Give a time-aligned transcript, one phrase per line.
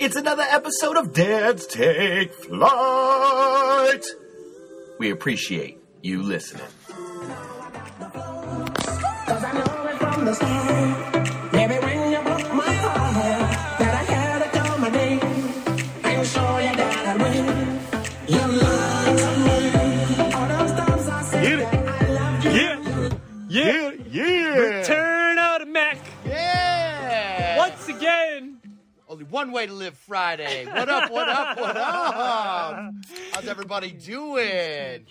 [0.00, 4.02] It's another episode of Dads Take Flight.
[4.98, 6.64] We appreciate you listening.
[29.40, 30.66] One way to live Friday.
[30.66, 31.10] What up?
[31.10, 31.58] What up?
[31.58, 32.92] What up?
[33.32, 35.06] How's everybody doing?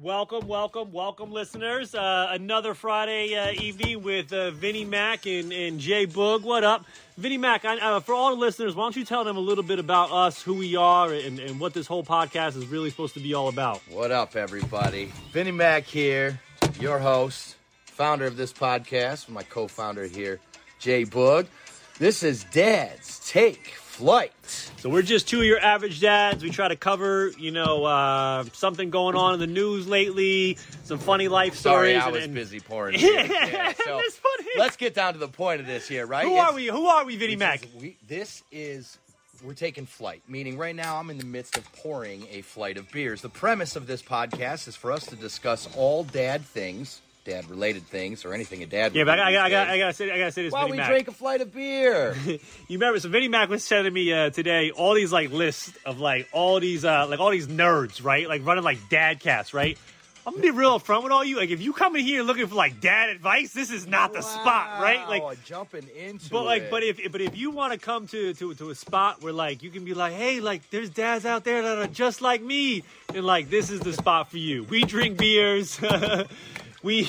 [0.00, 1.92] Welcome, welcome, welcome, listeners.
[1.92, 6.42] Uh, another Friday uh, evening with uh, Vinnie Mac and, and Jay Boog.
[6.42, 6.84] What up?
[7.18, 9.64] Vinnie Mac, I, uh, for all the listeners, why don't you tell them a little
[9.64, 13.14] bit about us, who we are, and, and what this whole podcast is really supposed
[13.14, 13.80] to be all about?
[13.90, 15.10] What up, everybody?
[15.32, 16.38] Vinnie Mac here,
[16.78, 20.38] your host, founder of this podcast, my co-founder here,
[20.78, 21.48] Jay Boog.
[21.98, 24.32] This is Dad's Take Flight.
[24.78, 26.42] So we're just two of your average dads.
[26.42, 30.98] We try to cover, you know, uh, something going on in the news lately, some
[30.98, 32.04] funny life Sorry, stories.
[32.04, 32.96] I was and- busy pouring.
[32.98, 33.22] Yeah.
[33.54, 34.50] Yeah, so funny.
[34.58, 36.24] Let's get down to the point of this here, right?
[36.24, 36.66] Who It's- are we?
[36.66, 37.64] Who are we, Vinnie Mac?
[37.64, 38.98] is- we- this is
[39.44, 40.22] we're taking flight.
[40.26, 43.20] Meaning, right now I'm in the midst of pouring a flight of beers.
[43.20, 48.24] The premise of this podcast is for us to discuss all dad things, dad-related things,
[48.24, 48.94] or anything a dad.
[48.94, 50.72] Yeah, but I, I, I, got, I gotta say, I gotta say this, While Vinnie
[50.72, 50.90] we Mac.
[50.90, 52.14] drink a flight of beer.
[52.68, 52.98] You remember?
[53.00, 56.60] So Vinnie Mac was sending me uh, today all these like lists of like all
[56.60, 58.28] these uh, like all these nerds, right?
[58.28, 59.78] Like running like dad casts, right?
[60.26, 61.36] I'm gonna be real upfront with all you.
[61.36, 64.22] Like, if you come in here looking for like dad advice, this is not the
[64.22, 65.06] spot, right?
[65.06, 66.70] Like, jumping into but like, it.
[66.70, 69.62] but if but if you want to come to, to to a spot where like
[69.62, 72.84] you can be like, hey, like there's dads out there that are just like me,
[73.14, 74.64] and like this is the spot for you.
[74.64, 75.78] We drink beers.
[76.84, 77.08] we,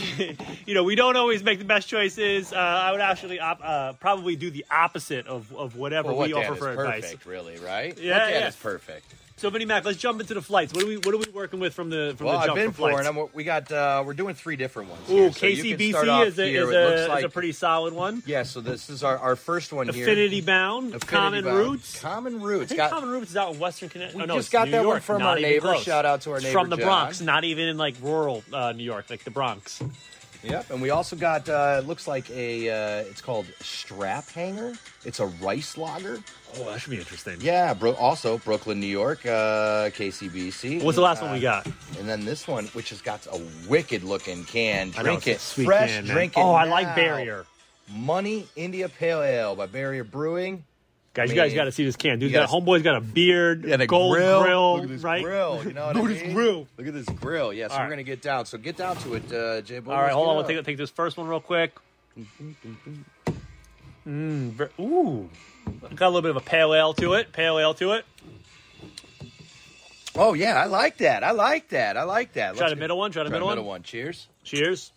[0.66, 2.52] you know, we don't always make the best choices.
[2.52, 6.34] Uh, I would actually op- uh, probably do the opposite of, of whatever well, we
[6.34, 7.26] offer for perfect, advice.
[7.26, 7.98] really, right?
[8.00, 8.48] Yeah, what yeah.
[8.48, 9.14] is perfect.
[9.38, 10.72] So, Vinnie Mac, let's jump into the flights.
[10.74, 12.72] What are we what are we working with from the from Well, the I've been
[12.72, 13.18] for them.
[13.34, 15.10] We got uh, we're doing three different ones.
[15.10, 15.32] Ooh, here.
[15.34, 16.64] So you can start KCBC is a, here.
[16.64, 18.24] is, It a, looks is like a pretty solid one.
[18.26, 18.44] yeah.
[18.44, 20.06] So this is our, our first one here.
[20.06, 21.58] Affinity Bound, Affinity Common Bound.
[21.58, 22.00] Roots.
[22.00, 22.74] Common Roots.
[22.74, 24.16] Got, Common Roots is out in Western Connecticut.
[24.18, 25.72] We oh, no, just got New that one York, from not our neighbor.
[25.74, 25.84] close.
[25.84, 26.86] Shout out to our It's neighbor from the John.
[26.86, 29.82] Bronx, not even in like rural uh, New York, like the Bronx.
[30.46, 32.76] Yep, and we also got uh, it looks like a uh,
[33.10, 34.74] it's called strap hanger.
[35.04, 36.20] It's a rice lager.
[36.58, 37.38] Oh, that should be interesting.
[37.42, 40.84] Yeah, bro- also Brooklyn, New York, uh, KCBC.
[40.84, 41.66] What's the last one Uh, we got?
[42.00, 44.94] And then this one, which has got a wicked looking can.
[44.96, 45.90] I know, Drink it's it sweet fresh.
[45.90, 46.16] can, man.
[46.16, 46.40] drink it.
[46.40, 46.72] Oh, I now.
[46.72, 47.46] like Barrier.
[47.92, 50.64] Money India Pale Ale by Barrier Brewing.
[51.16, 52.20] Guys, you guys got to see this can.
[52.20, 54.74] Dude's You got a gotta- homeboy's got a beard, Yeah, the gold grill.
[54.76, 55.24] Look at this right?
[55.24, 55.64] grill.
[55.66, 56.68] You know what Look I at this grill.
[56.78, 57.54] Look at this grill.
[57.54, 57.90] Yeah, so All we're right.
[57.92, 58.46] gonna get down.
[58.46, 59.78] So get down to it, uh, Jay.
[59.78, 60.36] All right, hold on.
[60.36, 61.72] We'll take, take this first one real quick.
[64.08, 65.30] Mm, ver- ooh,
[65.96, 67.32] got a little bit of a pale ale to it.
[67.34, 68.06] Pale ale to it.
[70.16, 71.24] Oh yeah, I like that.
[71.24, 71.98] I like that.
[71.98, 72.56] I like that.
[72.56, 73.12] Try Let's the middle one.
[73.12, 73.76] Try the Try middle, middle one.
[73.76, 73.84] one.
[73.84, 74.28] Cheers.
[74.44, 74.92] Cheers.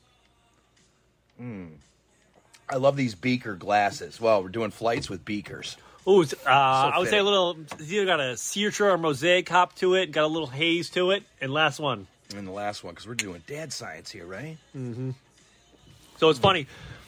[1.40, 4.20] I love these beaker glasses.
[4.20, 5.76] Well, we're doing flights with beakers.
[6.08, 7.56] Ooh, uh, I would say a little.
[7.78, 10.10] It's either got a citra or mosaic hop to it.
[10.10, 11.22] Got a little haze to it.
[11.40, 12.06] And last one.
[12.34, 14.56] And the last one, because we're doing dad science here, right?
[14.76, 15.10] Mm-hmm.
[16.18, 16.66] So it's funny.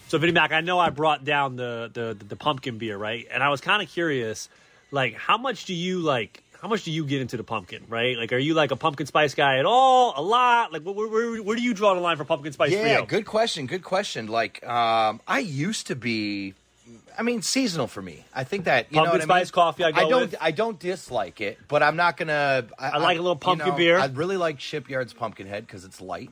[0.09, 3.27] So Vinnie Mac, I know I brought down the the, the, the pumpkin beer, right?
[3.33, 4.49] And I was kind of curious,
[4.91, 6.43] like how much do you like?
[6.61, 8.19] How much do you get into the pumpkin, right?
[8.19, 10.13] Like, are you like a pumpkin spice guy at all?
[10.15, 10.75] A lot?
[10.75, 13.07] Like, where, where, where do you draw the line for pumpkin spice for Yeah, you?
[13.07, 13.65] good question.
[13.67, 14.27] Good question.
[14.27, 16.53] Like, um, I used to be.
[17.19, 18.25] I mean, seasonal for me.
[18.35, 19.45] I think that you know Pumpkin what I mean?
[19.47, 20.21] spice coffee I go don't.
[20.23, 20.37] with.
[20.41, 22.65] I don't dislike it, but I'm not gonna.
[22.79, 23.99] I, like a little you pumpkin know, beer.
[23.99, 26.31] I really like Shipyard's Pumpkinhead because it's light.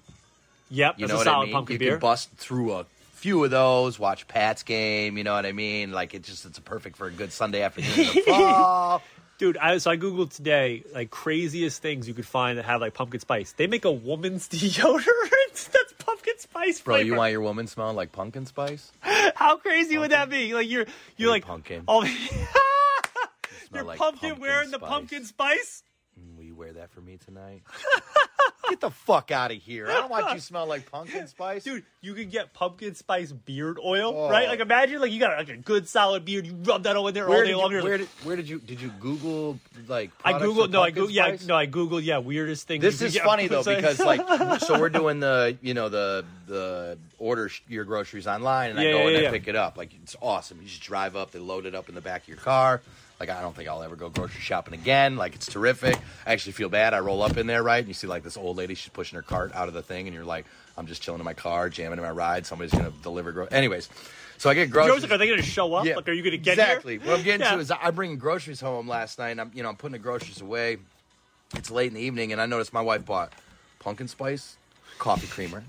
[0.71, 1.53] Yep, You know a what solid I mean?
[1.55, 1.91] pumpkin you beer.
[1.93, 3.99] can bust through a few of those.
[3.99, 5.17] Watch Pat's game.
[5.19, 5.93] You know what I mean?
[5.93, 9.03] Like it's just it's perfect for a good Sunday afternoon fall.
[9.39, 12.95] Dude, I, so I googled today like craziest things you could find that have like
[12.95, 13.53] pumpkin spice.
[13.53, 18.11] They make a woman's deodorant that's pumpkin spice Bro, you want your woman smelling like
[18.13, 18.91] pumpkin spice?
[19.01, 20.55] How crazy would that be?
[20.55, 21.85] Like you're you're like pumpkin.
[21.87, 22.15] Oh, Smell
[23.73, 25.83] you're like pumpkin, pumpkin wearing the pumpkin spice.
[26.19, 27.63] Mm, will you wear that for me tonight?
[28.69, 29.87] Get the fuck out of here!
[29.89, 33.33] I don't want you to smell like pumpkin spice, Dude, you could get pumpkin spice
[33.33, 34.31] beard oil, Oh.
[34.31, 34.49] right?
[34.49, 37.25] Like imagine like you got like a good solid beard, you rub that over there
[37.25, 37.71] all Where day did, long.
[37.71, 40.11] you, you're where, like, did, where did you did you Google like?
[40.25, 41.47] I products googled no, I pumpkin googled yeah, spice?
[41.47, 42.81] no, I googled yeah, weirdest thing.
[42.81, 45.89] This you is could get- funny though because like so we're doing the you know
[45.89, 49.31] the the order sh- your groceries online, and I Yeah, go yeah, and I yeah.
[49.31, 49.77] pick it up.
[49.79, 50.59] Like it's awesome.
[50.61, 52.83] You just drive up, they load it up in the back of your car.
[53.21, 55.17] Like I don't think I'll ever go grocery shopping again.
[55.17, 55.97] Like it's terrific.
[56.27, 56.95] I actually feel bad.
[56.95, 58.75] I roll up in there, right, and you see like this old lady.
[58.75, 61.25] She's pushing her cart out of the thing, and you're like, I'm just chilling in
[61.25, 62.47] my car, jamming in my ride.
[62.47, 63.33] Somebody's gonna deliver.
[63.33, 63.89] Gro- Anyways,
[64.37, 64.95] so I get groceries.
[64.95, 65.85] Joe's like, are they going to show up?
[65.85, 66.99] Like, are you going to get exactly.
[66.99, 67.09] here?
[67.09, 67.57] What I'm getting Yeah.
[67.57, 69.31] to is I'm bringing groceries home last night.
[69.31, 70.77] And I'm you know I'm putting the groceries away.
[71.57, 73.33] It's late in the evening, and I noticed my wife bought
[73.81, 74.57] pumpkin spice
[74.99, 75.65] coffee creamer.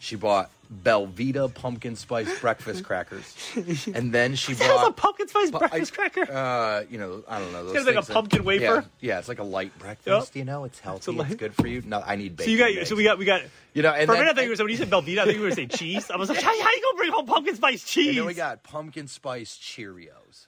[0.00, 3.34] She bought Belvita pumpkin spice breakfast crackers,
[3.94, 6.32] and then she was a pumpkin spice bu- breakfast I- cracker.
[6.38, 7.64] Uh, you know, I don't know.
[7.64, 8.64] Those It's like a things that- pumpkin wafer?
[8.64, 10.34] Yeah, yeah, it's like a light breakfast.
[10.34, 10.36] Yep.
[10.38, 11.12] You know, it's healthy.
[11.12, 11.82] light- it's good for you.
[11.86, 12.58] No, I need bacon.
[12.58, 13.42] so you got, so we got, we got.
[13.72, 15.18] You know, and for a then- minute, I thought you were when you said Belvita,
[15.20, 16.10] I think you were going to say cheese.
[16.10, 18.08] I was like, how, how you gonna bring home pumpkin spice cheese?
[18.08, 20.46] And then we got pumpkin spice Cheerios.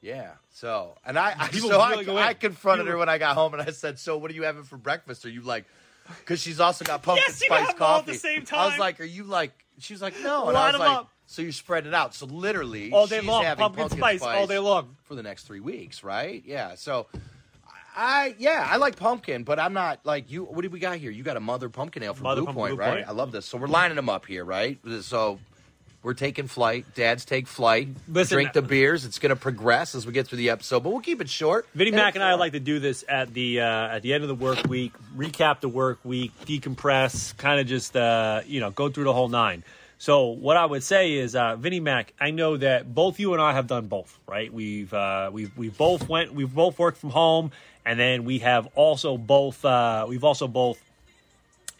[0.00, 0.30] Yeah.
[0.54, 2.22] So, and I, I People so really go in.
[2.22, 4.44] I, I confronted her when I got home, and I said, "So, what are you
[4.44, 5.66] having for breakfast?" Are you like,
[6.20, 8.12] because she's also got pumpkin Yes, you spice all at coffee.
[8.12, 8.60] the same time.
[8.60, 10.86] I was like, "Are you like?" She was like, "No," and I Line was 'em
[10.86, 11.10] like, up.
[11.26, 14.46] "So you spread it out." So literally, all day she's long, having pumpkin, spice, all
[14.46, 14.96] day long.
[15.04, 16.42] for the next three weeks, right?
[16.44, 16.74] Yeah.
[16.74, 17.06] So.
[17.96, 20.44] I yeah, I like pumpkin, but I'm not like you.
[20.44, 21.10] What do we got here?
[21.10, 22.94] You got a mother pumpkin ale from Mother Blue Pumpkin Point, Blue right?
[22.98, 23.08] Point.
[23.08, 23.46] I love this.
[23.46, 24.78] So we're lining them up here, right?
[25.02, 25.40] So
[26.02, 26.86] we're taking flight.
[26.94, 27.88] Dads take flight.
[28.08, 29.04] Listen- drink the beers.
[29.04, 31.66] It's going to progress as we get through the episode, but we'll keep it short.
[31.74, 34.24] Vinny And Mac and I like to do this at the uh, at the end
[34.24, 38.70] of the work week, recap the work week, decompress, kind of just uh, you know
[38.70, 39.62] go through the whole nine.
[39.98, 43.42] So what I would say is, uh, Vinny Mac, I know that both you and
[43.42, 44.50] I have done both, right?
[44.50, 47.52] We've uh, we've we both went, we've both worked from home,
[47.84, 50.82] and then we have also both uh, we've also both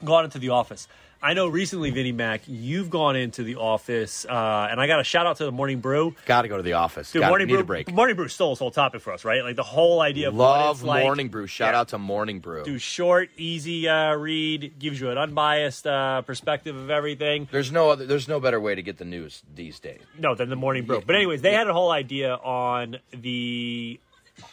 [0.05, 0.87] gone into the office.
[1.23, 5.05] I know recently, Vinny Mac, you've gone into the office, uh, and I got a
[5.05, 6.15] shout out to the Morning Brew.
[6.25, 7.13] Got to go to the office.
[7.13, 7.93] Dude, Gotta- Morning Brew, break.
[7.93, 9.43] Morning Brew stole this whole topic for us, right?
[9.45, 11.03] Like the whole idea of what Love it's like.
[11.05, 11.47] Morning Brew.
[11.47, 11.81] Shout Yeah.
[11.81, 12.65] out to Morning Brew.
[12.65, 17.49] Do short, easy uh, read, gives you an unbiased uh, perspective of everything.
[17.51, 18.07] There's no other.
[18.07, 20.01] There's no better way to get the news these days.
[20.19, 21.03] No, than the Morning Brew.
[21.07, 24.01] But anyways, they had a whole idea on the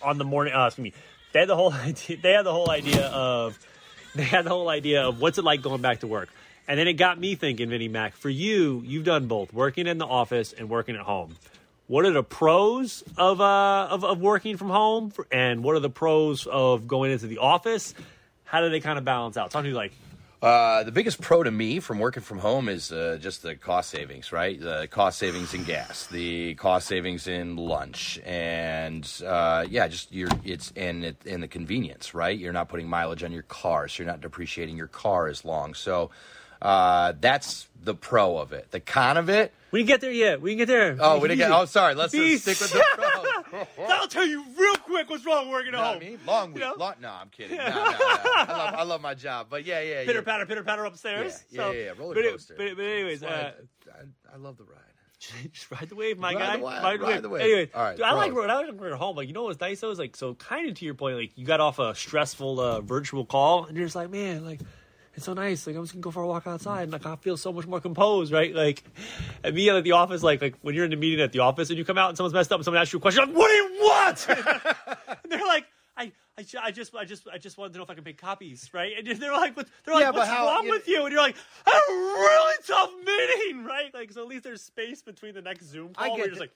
[0.02, 0.54] on the morning.
[0.54, 0.94] Uh, excuse me.
[1.32, 2.18] They had the whole idea.
[2.22, 3.58] They had the whole idea of
[4.16, 6.28] they had the whole idea of what's it like going back to work.
[6.68, 8.16] And then it got me thinking, Vinny Mac.
[8.16, 11.38] For you, you've done both, working in the office and working at home.
[11.88, 15.90] What are the pros of uh of, of working from home, and what are the
[15.90, 17.94] pros of going into the office?
[18.44, 19.52] How do they kind of balance out?
[19.52, 19.94] Talk to me like
[20.42, 23.90] Uh, the biggest pro to me from working from home is uh, just the cost
[23.90, 24.60] savings, right?
[24.60, 30.30] The cost savings in gas, the cost savings in lunch, and uh, yeah, just your
[30.44, 32.38] it's and it, and the convenience, right?
[32.38, 35.74] You're not putting mileage on your car, so you're not depreciating your car as long.
[35.74, 36.12] So
[36.62, 38.72] uh, that's the pro of it.
[38.72, 39.54] The con of it.
[39.72, 40.42] we didn't get there yet.
[40.42, 40.98] We didn't get there.
[41.00, 41.52] Oh, we didn't get.
[41.52, 41.96] Oh, sorry.
[41.96, 42.54] Let's Easy.
[42.54, 42.84] stick with the
[43.50, 43.68] pros.
[43.90, 46.00] I'll tell you real quick what's wrong working at Not home.
[46.00, 46.18] me.
[46.28, 46.64] Long week.
[46.64, 46.76] You know?
[46.78, 47.58] Long, no, I'm kidding.
[47.58, 47.84] No, no, no.
[47.84, 50.06] I, love, I love my job, but yeah, yeah, yeah.
[50.06, 50.24] Pitter yeah.
[50.26, 51.44] patter, pitter patter upstairs.
[51.50, 52.56] Yeah, So- yeah, yeah, roller coaster.
[52.58, 53.28] But, but anyways, uh,
[53.88, 54.82] I, I, I love the ride.
[55.52, 56.58] just ride the wave, my Ride guy.
[56.58, 57.42] the wave, ride the wave.
[57.42, 59.16] Anyway, All right, dude, I like when I was working at home.
[59.16, 61.32] Like, you know what's nice though is like, so kind of to your point, like
[61.36, 64.60] you got off a stressful uh, virtual call, and you're just like, man, like.
[65.18, 65.66] It's so nice.
[65.68, 67.66] Like I'm just gonna go for a walk outside, and like I feel so much
[67.68, 68.54] more composed, right?
[68.54, 68.84] Like,
[69.44, 71.70] and me at the office, like like when you're in the meeting at the office
[71.70, 73.36] and you come out and someone's messed up and someone asks you a question, like,
[73.36, 74.28] what do you want?
[75.24, 75.66] and they're like,
[75.98, 78.20] I, I, I just, I just, I just wanted to know if I can make
[78.22, 78.94] copies, right?
[78.96, 81.04] And they're like, they're like, Yeah, what's how- wrong you- with you?
[81.04, 81.36] And you're like,
[81.66, 83.92] I had a really tough meeting, right?
[83.96, 86.06] Like, so at least there's space between the next Zoom call.
[86.06, 86.44] I where get you're just that.
[86.44, 86.52] like,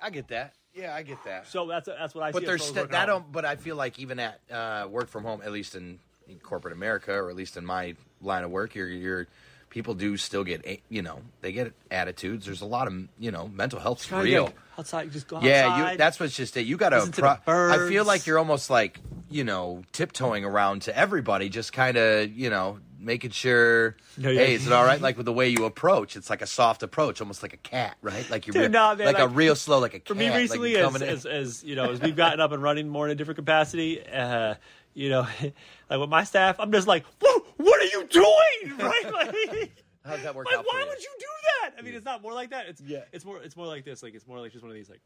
[0.00, 0.54] I get that.
[0.74, 1.48] Yeah, I get that.
[1.48, 2.30] so that's that's what I.
[2.30, 3.32] but see there's st- don't.
[3.32, 6.72] But I feel like even at uh, work from home, at least in, in corporate
[6.74, 9.26] America, or at least in my line of work, you're, you're
[9.70, 12.46] people do still get you know they get attitudes.
[12.46, 14.52] There's a lot of you know mental health's Kinda real.
[14.78, 15.92] outside, just go Yeah, outside.
[15.92, 16.66] you, that's what's just it.
[16.66, 16.96] You got to.
[16.96, 18.98] Listen to the I feel like you're almost like
[19.30, 23.96] you know tiptoeing around to everybody, just kind of you know making sure.
[24.16, 24.40] No, yeah.
[24.40, 25.00] Hey, is it all right?
[25.00, 27.96] Like with the way you approach, it's like a soft approach, almost like a cat,
[28.02, 28.28] right?
[28.30, 30.08] Like you're Dude, real- no, man, like, a real slow, like a cat.
[30.08, 32.88] for me recently, you're as, as, as you know, as we've gotten up and running
[32.88, 34.54] more in a different capacity, uh,
[34.98, 35.26] you know,
[35.90, 38.78] like with my staff, I'm just like, "Whoa, what are you doing?
[38.78, 39.04] Right?
[39.12, 39.70] Like,
[40.04, 40.86] How's that work like out why you?
[40.88, 41.26] would you do
[41.62, 41.72] that?
[41.78, 42.66] I mean, it's not more like that.
[42.66, 43.00] It's Yeah.
[43.12, 44.02] it's more it's more like this.
[44.02, 45.00] Like it's more like just one of these like,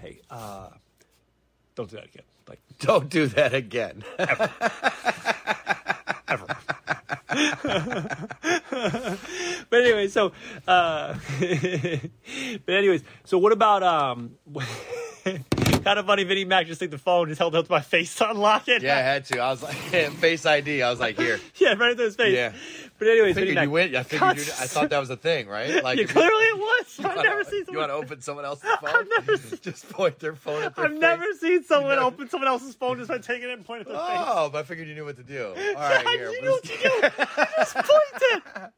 [0.00, 0.68] hey, uh,
[1.74, 2.24] don't do that again.
[2.48, 4.02] Like Don't do that again.
[9.70, 10.32] but anyway, so
[10.68, 11.14] uh,
[12.66, 14.36] but anyways, so what about um?
[15.24, 16.24] kind of funny.
[16.24, 18.82] Vinny Mac just took the phone, just held up to my face to unlock it.
[18.82, 19.38] yeah, I had to.
[19.38, 20.82] I was like, Face ID.
[20.82, 21.40] I was like, here.
[21.56, 22.34] yeah, right into his face.
[22.34, 22.52] Yeah.
[23.02, 23.94] But anyways, I figured you went.
[23.96, 24.42] I figured you.
[24.44, 25.70] I thought that was a thing, right?
[25.82, 26.98] Like, yeah, if you- clearly it was.
[27.00, 28.90] I've wanna- never seen You want to open someone else's phone?
[28.94, 31.00] I've never seen- Just point their phone at their I've face.
[31.00, 33.92] never seen someone never- open someone else's phone just by taking it and pointing at
[33.92, 34.26] their oh, face.
[34.28, 35.46] Oh, but I figured you knew what to do.
[35.48, 36.30] All right, here.
[36.30, 36.74] you knew what to do.
[37.40, 38.70] You just pointed.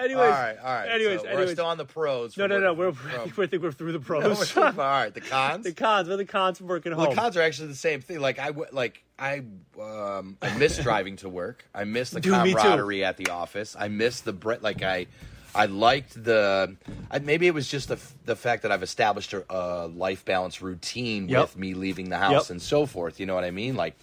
[0.00, 0.88] Anyways, all right, all right.
[0.88, 1.46] Anyways, so anyways.
[1.48, 2.36] we're still on the pros.
[2.36, 2.72] no, no, no.
[2.72, 4.48] We're, I think we're, I think we're through the No, pros.
[4.48, 5.64] still- all right, the cons.
[5.64, 6.08] the cons.
[6.08, 7.14] What are the cons from working Well, home?
[7.14, 8.20] the cons are actually the same thing.
[8.20, 9.42] Like I like I
[9.80, 11.64] um I miss driving to work.
[11.74, 13.76] I miss the Dude, camaraderie at the office.
[13.78, 15.06] I miss the bre- like I
[15.54, 16.76] I liked the
[17.10, 20.24] I, maybe it was just the f- the fact that I've established a, a life
[20.24, 21.40] balance routine Yep.
[21.42, 22.50] with me leaving the house Yep.
[22.50, 23.18] and so forth.
[23.18, 23.74] You know what I mean?
[23.74, 23.96] Like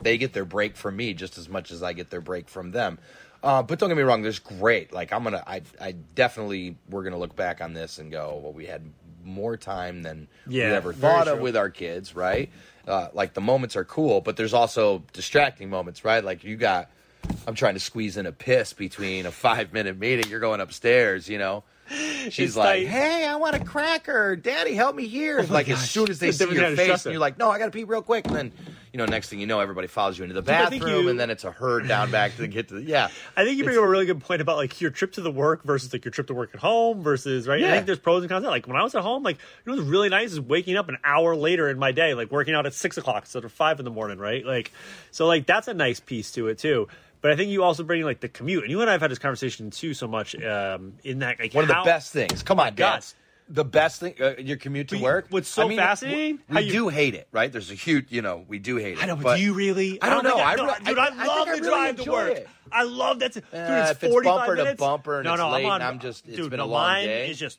[0.00, 2.70] they get their break from me just as much as I get their break from
[2.72, 2.98] them.
[3.44, 4.92] Uh, but don't get me wrong, there's great.
[4.92, 8.52] Like I'm gonna, I, I definitely we're gonna look back on this and go, well,
[8.52, 8.82] we had
[9.22, 11.42] more time than Yeah, we ever thought of true.
[11.44, 12.50] with our kids, right?
[12.88, 16.24] Uh, like the moments are cool, but there's also distracting moments, right?
[16.24, 16.90] Like you got,
[17.46, 20.28] I'm trying to squeeze in a piss between a five minute meeting.
[20.30, 21.64] You're going upstairs, you know.
[22.30, 22.86] She's It's like, tight.
[22.88, 26.38] "Hey, I want a cracker, Daddy, help me here!" like as soon as they It's
[26.38, 28.52] see your face, and you're like, "No, I got to pee real quick." And then,
[28.94, 31.28] you know, next thing you know, everybody follows you into the bathroom, you- and then
[31.28, 33.08] it's a herd down back to get to the yeah.
[33.36, 35.32] I think you bring up a really good point about like your trip to the
[35.32, 37.60] work versus like your trip to work at home versus right.
[37.64, 38.44] I think there's pros and cons.
[38.44, 40.88] Like when I was at home, like you know what's really nice is waking up
[40.88, 43.80] an hour later in my day, like working out at six o'clock instead of five
[43.80, 44.46] in the morning, right?
[44.46, 44.70] Like
[45.10, 46.86] so like that's a nice piece to it too.
[47.20, 49.10] But I think you also bring like the commute, and you and I have had
[49.10, 52.44] this conversation too so much um, in that like One of how- the best things.
[52.44, 53.02] Come on, God.
[53.46, 55.26] The best thing, uh, your commute to But work.
[55.28, 57.52] what's so I mean, fascinating, We, we you- do hate it, right?
[57.52, 59.02] There's a huge, you know, we do hate it.
[59.02, 60.00] I know, but, do you really?
[60.00, 60.42] I don't think know.
[60.42, 62.30] I no, re- dude, I- I, I love I the really drive to work.
[62.38, 62.48] it.
[62.72, 63.34] I love that.
[63.34, 65.72] Dude, Uh, it's if it's 45 bumper to bumper and no, it's no, late I'm
[65.72, 67.30] and on, I'm just- it's dude, been a long day.
[67.30, 67.58] Is just.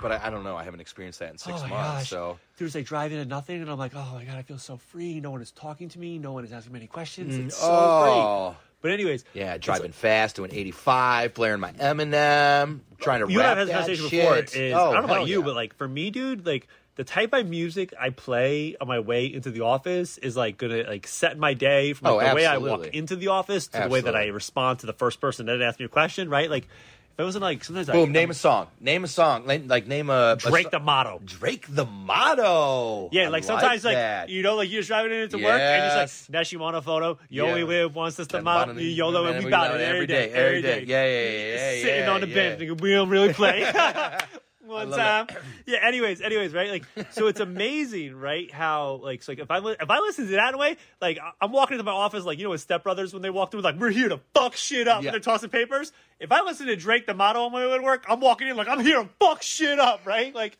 [0.00, 0.56] But I, I don't know.
[0.56, 1.70] I haven't experienced that in six oh months.
[1.72, 2.10] gosh.
[2.10, 4.58] So Dude, it's like driving to nothing, and I'm like, oh my god, I feel
[4.58, 5.18] so free.
[5.18, 6.18] No one is talking to me.
[6.18, 7.34] No one is asking me any questions.
[7.34, 8.50] It's so oh.
[8.50, 8.58] free.
[8.84, 13.54] But anyways, Yeah, driving fast, doing 85, blaring my Eminem, trying to you and I
[13.54, 14.36] rap have had this conversation before.
[14.36, 15.44] Is, oh, I don't know about you, yeah.
[15.46, 19.24] but like for me, dude, like the type of music I play on my way
[19.24, 22.44] into the office is like gonna like set my day from like, Oh, the way
[22.44, 25.46] I walk into the office to the way that I respond to the first person
[25.46, 26.28] that asked me a question.
[26.28, 26.50] Right?
[26.50, 26.68] Like
[27.14, 28.66] if it wasn't like sometimes I boom, name a song.
[28.80, 29.46] Name a song.
[29.46, 31.20] Like, like name a a Drake so- the motto.
[31.24, 33.08] Drake the motto.
[33.12, 34.28] Yeah, I like sometimes, like, that.
[34.30, 36.26] you know, like you're just driving into work and it's Yes.
[36.28, 37.18] like, Nash, you want a photo?
[37.28, 37.48] You Yeah.
[37.50, 38.16] only live once.
[38.16, 38.72] That's the motto.
[38.74, 40.84] You YOLO and we bout it every day, every day.
[40.86, 41.30] Yeah, yeah, yeah,
[41.76, 41.82] yeah.
[41.82, 43.64] Sitting yeah, on the bench, we don't really play.
[44.66, 45.26] One time,
[45.66, 45.78] yeah.
[45.82, 46.70] Anyways, anyways, right?
[46.70, 48.50] Like, so it's amazing, right?
[48.50, 51.52] How like, so like if I li- if I listen to that way, like I'm
[51.52, 53.76] walking into my office, like you know, with Step Brothers when they walk through, like
[53.76, 55.08] we're here to fuck shit up, Yeah.
[55.08, 55.92] and they're tossing papers.
[56.18, 58.56] If I listen to Drake the motto on my way to work, I'm walking in
[58.56, 60.34] like I'm here to fuck shit up, right?
[60.34, 60.56] Like,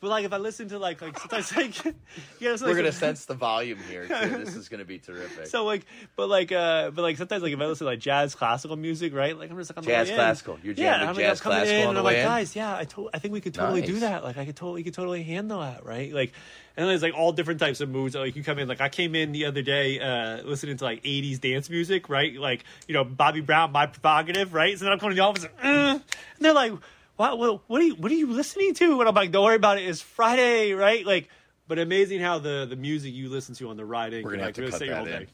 [0.00, 1.92] but like if I listen to like like sometimes like you
[2.42, 4.14] know, so, We're gonna sense the volume here too.
[4.44, 5.46] This is gonna be terrific.
[5.46, 5.86] so like,
[6.16, 9.14] but like, uh, but like sometimes like if I listen to like jazz classical music,
[9.14, 9.38] right?
[9.38, 10.18] Like I'm just like on the Jazz way in.
[10.18, 10.58] classical.
[10.62, 12.84] You're yeah, jamming and I'm, jazz like, classical in, and I'm like, guys, yeah, I
[12.84, 14.22] to- I think we could totally do that.
[14.24, 16.12] Like I could totally, we could totally handle that, right?
[16.12, 16.32] Like,
[16.76, 18.14] and then there's like all different types of moods.
[18.14, 21.02] Like you come in, like I came in the other day, uh, listening to like
[21.02, 22.34] 80s dance music, right?
[22.34, 24.78] Like you know Bobby Brown, my prerogative, right?
[24.78, 26.02] So then I'm coming to the office, and, uh, and
[26.40, 26.72] they're like,
[27.16, 29.00] what, what, what are you, what are you listening to?
[29.00, 29.82] And I'm like, don't worry about it.
[29.88, 31.04] It's Friday, right?
[31.06, 31.28] Like.
[31.66, 34.42] But amazing how the, the music you listen to on the ride in We're gonna
[34.42, 35.04] like, have to cut that in.
[35.06, 35.26] day.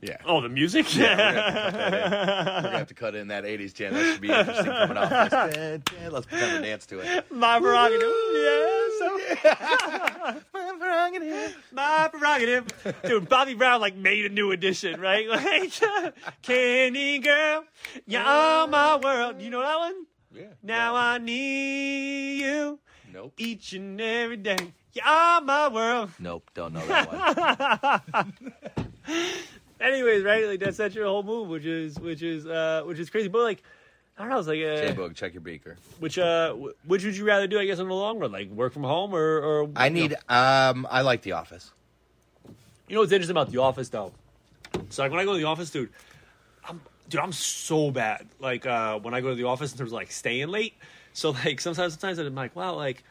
[0.00, 0.16] Yeah.
[0.24, 0.96] Oh, the music?
[0.96, 2.54] Yeah.
[2.56, 3.92] We're gonna have to cut in that '80s jam.
[3.92, 5.10] That should be interesting coming off.
[5.32, 7.30] Let's, let's pretend to dance to it.
[7.30, 8.08] My prerogative.
[8.32, 8.76] Yes.
[9.44, 12.66] Yeah, so my prerogative.
[13.04, 15.28] Dude, Bobby Brown like made a new edition, right?
[15.28, 15.72] Like
[16.40, 17.64] Candy Girl,
[18.06, 19.42] you're all my world.
[19.42, 20.06] You know that one?
[20.34, 20.44] Yeah.
[20.62, 22.78] Now I need you
[23.12, 23.34] Nope.
[23.38, 24.56] each and every day.
[24.92, 26.10] You're all my world.
[26.18, 26.50] Nope.
[26.54, 28.32] Don't know that one.
[29.80, 30.46] Anyways, right?
[30.46, 33.28] Like that's that's your whole move, which is which is uh which is crazy.
[33.28, 33.62] But like
[34.18, 35.76] I don't know, it's like uh, Boog, check your beaker.
[35.98, 37.58] which uh wh- which would you rather do?
[37.58, 40.00] I guess in the long run, like work from home or or I you know-
[40.00, 40.14] need.
[40.28, 41.72] Um, I like The Office.
[42.88, 44.12] You know what's interesting about the office though?
[44.90, 45.90] So like when I go to the office, dude,
[46.68, 46.80] I'm
[47.10, 48.26] dude, I'm so bad.
[48.38, 50.74] Like uh when I go to the office in terms of like staying late.
[51.12, 53.04] So like sometimes sometimes I'm like, wow, like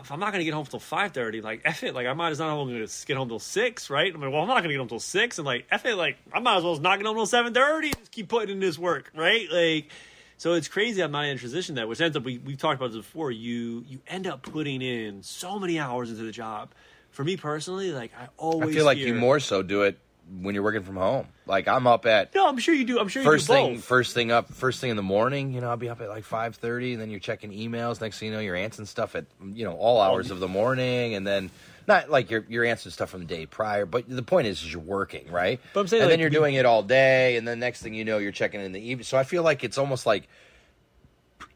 [0.00, 2.30] if I'm not gonna get home till five thirty, like F it, like I might
[2.30, 4.12] as well gonna get home till six, right?
[4.12, 6.16] I'm like, well, I'm not gonna get home till six, and like F it, like
[6.32, 8.60] I might as well just not get home till seven thirty, just keep putting in
[8.60, 9.46] this work, right?
[9.50, 9.90] Like
[10.38, 12.80] so it's crazy I'm not in a transition that, which ends up we we've talked
[12.80, 13.30] about this before.
[13.30, 16.70] You you end up putting in so many hours into the job.
[17.10, 19.98] For me personally, like I I always feel like you more so do it
[20.30, 21.26] when you're working from home.
[21.46, 22.98] Like I'm up at No, I'm sure you do.
[22.98, 23.84] I'm sure first you do thing both.
[23.84, 26.24] first thing up first thing in the morning you know i'll be up at like
[26.24, 29.64] 5.30 and then you're checking emails next thing you know you're answering stuff at you
[29.64, 31.50] know all hours of the morning and then
[31.86, 34.72] not like you're you're answering stuff from the day prior but the point is, is
[34.72, 37.46] you're working right But I'm saying, and like, then you're doing it all day and
[37.46, 39.76] then next thing you know you're checking in the evening so i feel like it's
[39.78, 40.28] almost like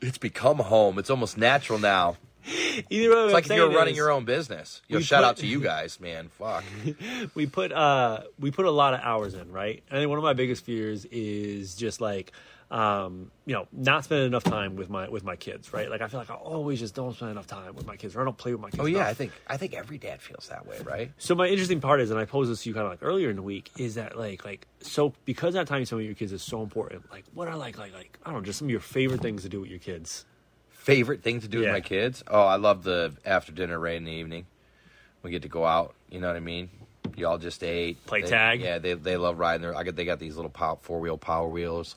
[0.00, 2.16] it's become home it's almost natural now
[2.91, 5.37] Either way, it's like if you're running your own business you know, shout put- out
[5.38, 6.65] to you guys man fuck
[7.35, 9.83] we put uh we put a lot of hours in, right?
[9.88, 12.33] And I think one of my biggest fears is just like
[12.71, 15.88] um, you know, not spending enough time with my with my kids, right?
[15.88, 18.23] Like I feel like I always just don't spend enough time with my kids, or
[18.23, 18.83] I don't play with my kids.
[18.83, 19.09] Oh yeah, enough.
[19.09, 21.12] I think I think every dad feels that way, right?
[21.17, 23.31] So my interesting part is, and I posed this to you kind of like earlier
[23.31, 26.17] in the week, is that like like so because that time you spend with your
[26.17, 27.09] kids is so important.
[27.11, 29.43] Like what are like like like I don't know, just some of your favorite things
[29.43, 30.25] to do with your kids.
[30.87, 31.64] Favorite thing to do Yeah.
[31.64, 32.23] with my kids?
[32.28, 34.47] Oh, I love the after dinner right in the evening.
[35.25, 35.97] We get to go out.
[36.11, 36.71] You know what I mean?
[37.16, 38.07] Y'all just ate.
[38.07, 38.61] Play They- tag.
[38.61, 39.75] Yeah, they they love riding their.
[39.76, 41.97] I get they got these little pow, four wheel power wheels.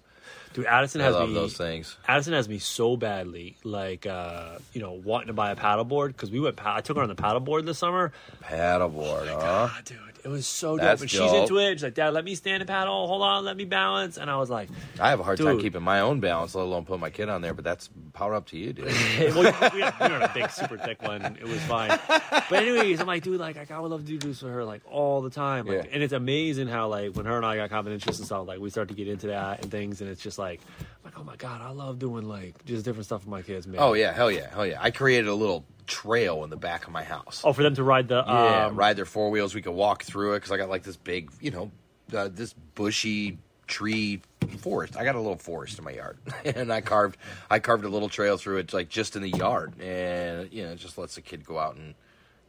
[0.53, 1.35] Dude, Addison I has love me.
[1.35, 1.97] those things.
[2.07, 6.31] Addison has me so badly, like uh, you know, wanting to buy a paddleboard because
[6.31, 6.59] we went.
[6.65, 8.11] I took her on the paddleboard this summer.
[8.43, 9.37] Paddleboard, huh?
[9.69, 10.83] Ah, dude, it was so dope.
[10.83, 11.43] That's and she's dope.
[11.43, 11.73] into it.
[11.75, 13.07] She's like, Dad, let me stand and paddle.
[13.07, 14.17] Hold on, let me balance.
[14.17, 16.85] And I was like, I have a hard time keeping my own balance, let alone
[16.85, 17.53] put my kid on there.
[17.53, 18.89] But that's power up to you, dude.
[19.19, 21.37] Well, we, we were a big, super thick one.
[21.39, 21.97] It was fine.
[22.07, 24.63] But anyways, I'm like, dude, like, like I would love to do this for her,
[24.65, 25.65] like, all the time.
[25.67, 25.89] Like, Yeah.
[25.91, 28.59] And it's amazing how, like, when her and I got common interests and stuff, like,
[28.59, 30.61] we start to get into that and things, and it's just like,
[31.09, 33.77] like, oh my god, I love doing like just different stuff with my kids, man.
[33.79, 34.77] oh yeah, hell yeah, hell yeah!
[34.79, 37.41] I created a little trail in the back of my house.
[37.43, 39.55] Oh, for them to ride the Yeah, um, ride their four wheels.
[39.55, 41.71] We could walk through it because I got like this big, you know,
[42.15, 43.37] uh, this bushy
[43.67, 44.21] tree
[44.59, 44.97] forest.
[44.97, 47.17] I got a little forest in my yard, and I carved,
[47.49, 50.71] I carved a little trail through it, like just in the yard, and you know,
[50.71, 51.95] it just lets the kid go out and,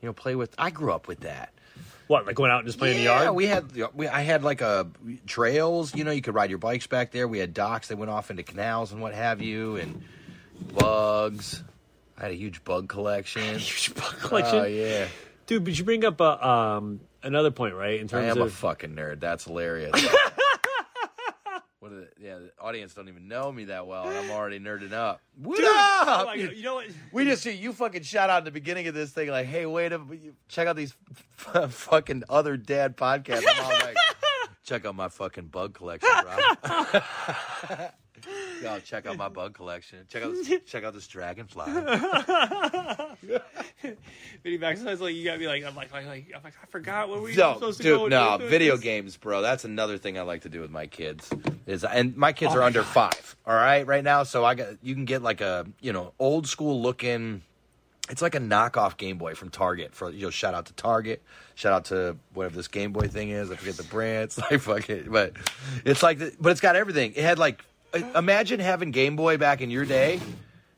[0.01, 0.55] you know, play with.
[0.59, 1.53] I grew up with that.
[2.07, 3.25] What, like going out and just playing yeah, in the yard?
[3.25, 4.89] Yeah, we had, we, I had like a
[5.27, 5.95] trails.
[5.95, 7.29] You know, you could ride your bikes back there.
[7.29, 10.03] We had docks that went off into canals and what have you, and
[10.75, 11.63] bugs.
[12.19, 13.43] I had a huge bug collection.
[13.59, 14.59] Huge bug collection.
[14.59, 15.07] Oh yeah.
[15.47, 17.99] Dude, but you bring up uh, um, another point, right?
[17.99, 19.21] In terms I am a fucking nerd.
[19.21, 19.93] That's hilarious.
[22.31, 22.55] what is it?
[22.57, 25.21] Yeah, the audience don't even know me that well, and I'm already nerding up.
[25.41, 26.27] What Dude, oh up?
[26.27, 26.87] God, you know what?
[27.13, 29.65] we just see you fucking shout out at the beginning of this thing, like, "Hey,
[29.65, 30.01] wait a
[30.49, 30.95] check out these
[31.39, 33.97] f- fucking other dad podcasts." I'm all like,
[34.65, 37.89] "Check out my fucking bug collection, bro."
[38.63, 39.99] Y'all check out my bug collection.
[40.09, 41.65] Check out this, check out this dragonfly.
[44.43, 47.09] Video back like you gotta be like I'm like, like, like I'm like I forgot
[47.09, 47.99] what we were No, supposed to go.
[48.05, 48.85] dude, no, do video this.
[48.85, 49.43] games, bro.
[49.43, 51.31] That's another thing I like to do with my kids.
[51.67, 53.37] Is and my kids are oh, under five.
[53.47, 56.47] All right, right now, so I got you can get like a you know old
[56.47, 57.43] school looking.
[58.09, 59.95] It's like a knockoff Game Boy from Target.
[59.95, 61.23] For you know, shout out to Target,
[61.55, 63.51] shout out to whatever this Game Boy thing is.
[63.51, 64.25] I forget the brand.
[64.25, 65.35] It's like fuck it, but
[65.85, 67.13] it's like, the, but it's got everything.
[67.15, 70.21] It had like, imagine having Game Boy back in your day.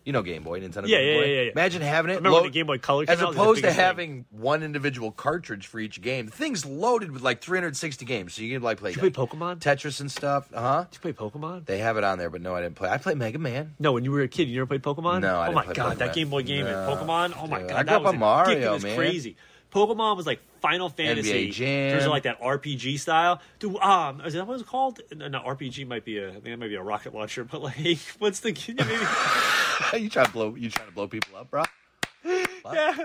[0.05, 1.25] You know Game Boy, Nintendo Yeah, Game yeah, Boy.
[1.27, 1.51] yeah, yeah.
[1.53, 2.17] Imagine having it.
[2.17, 3.77] remember the Game Boy Color as out, it was the opposed to thing.
[3.77, 6.27] having one individual cartridge for each game.
[6.27, 9.27] The thing's loaded with like 360 games, so you can like play, Did you play
[9.27, 9.61] Pokemon?
[9.61, 10.49] Tetris and stuff.
[10.53, 10.85] Uh huh.
[10.91, 11.67] Did you play Pokemon?
[11.67, 12.89] They have it on there, but no, I didn't play.
[12.89, 13.75] I played Mega Man.
[13.79, 15.21] No, when you were a kid, you never played Pokemon.
[15.21, 17.37] No, I oh my god, that Game Boy game and Pokemon.
[17.41, 17.69] Oh my dude.
[17.69, 18.97] god, I grew that up was on Mario, man.
[18.97, 19.37] crazy.
[19.73, 21.51] Pokemon was like Final Fantasy.
[21.51, 21.91] Jam.
[21.91, 23.41] There's like that RPG style.
[23.59, 25.01] Dude, um, is that what it's called?
[25.15, 26.29] No, no, RPG might be a.
[26.29, 27.45] I think that might be a rocket launcher.
[27.45, 28.53] But like, what's the?
[28.53, 30.55] Maybe, you trying to blow?
[30.55, 31.65] You trying to blow people up, bro?
[32.73, 32.97] yeah.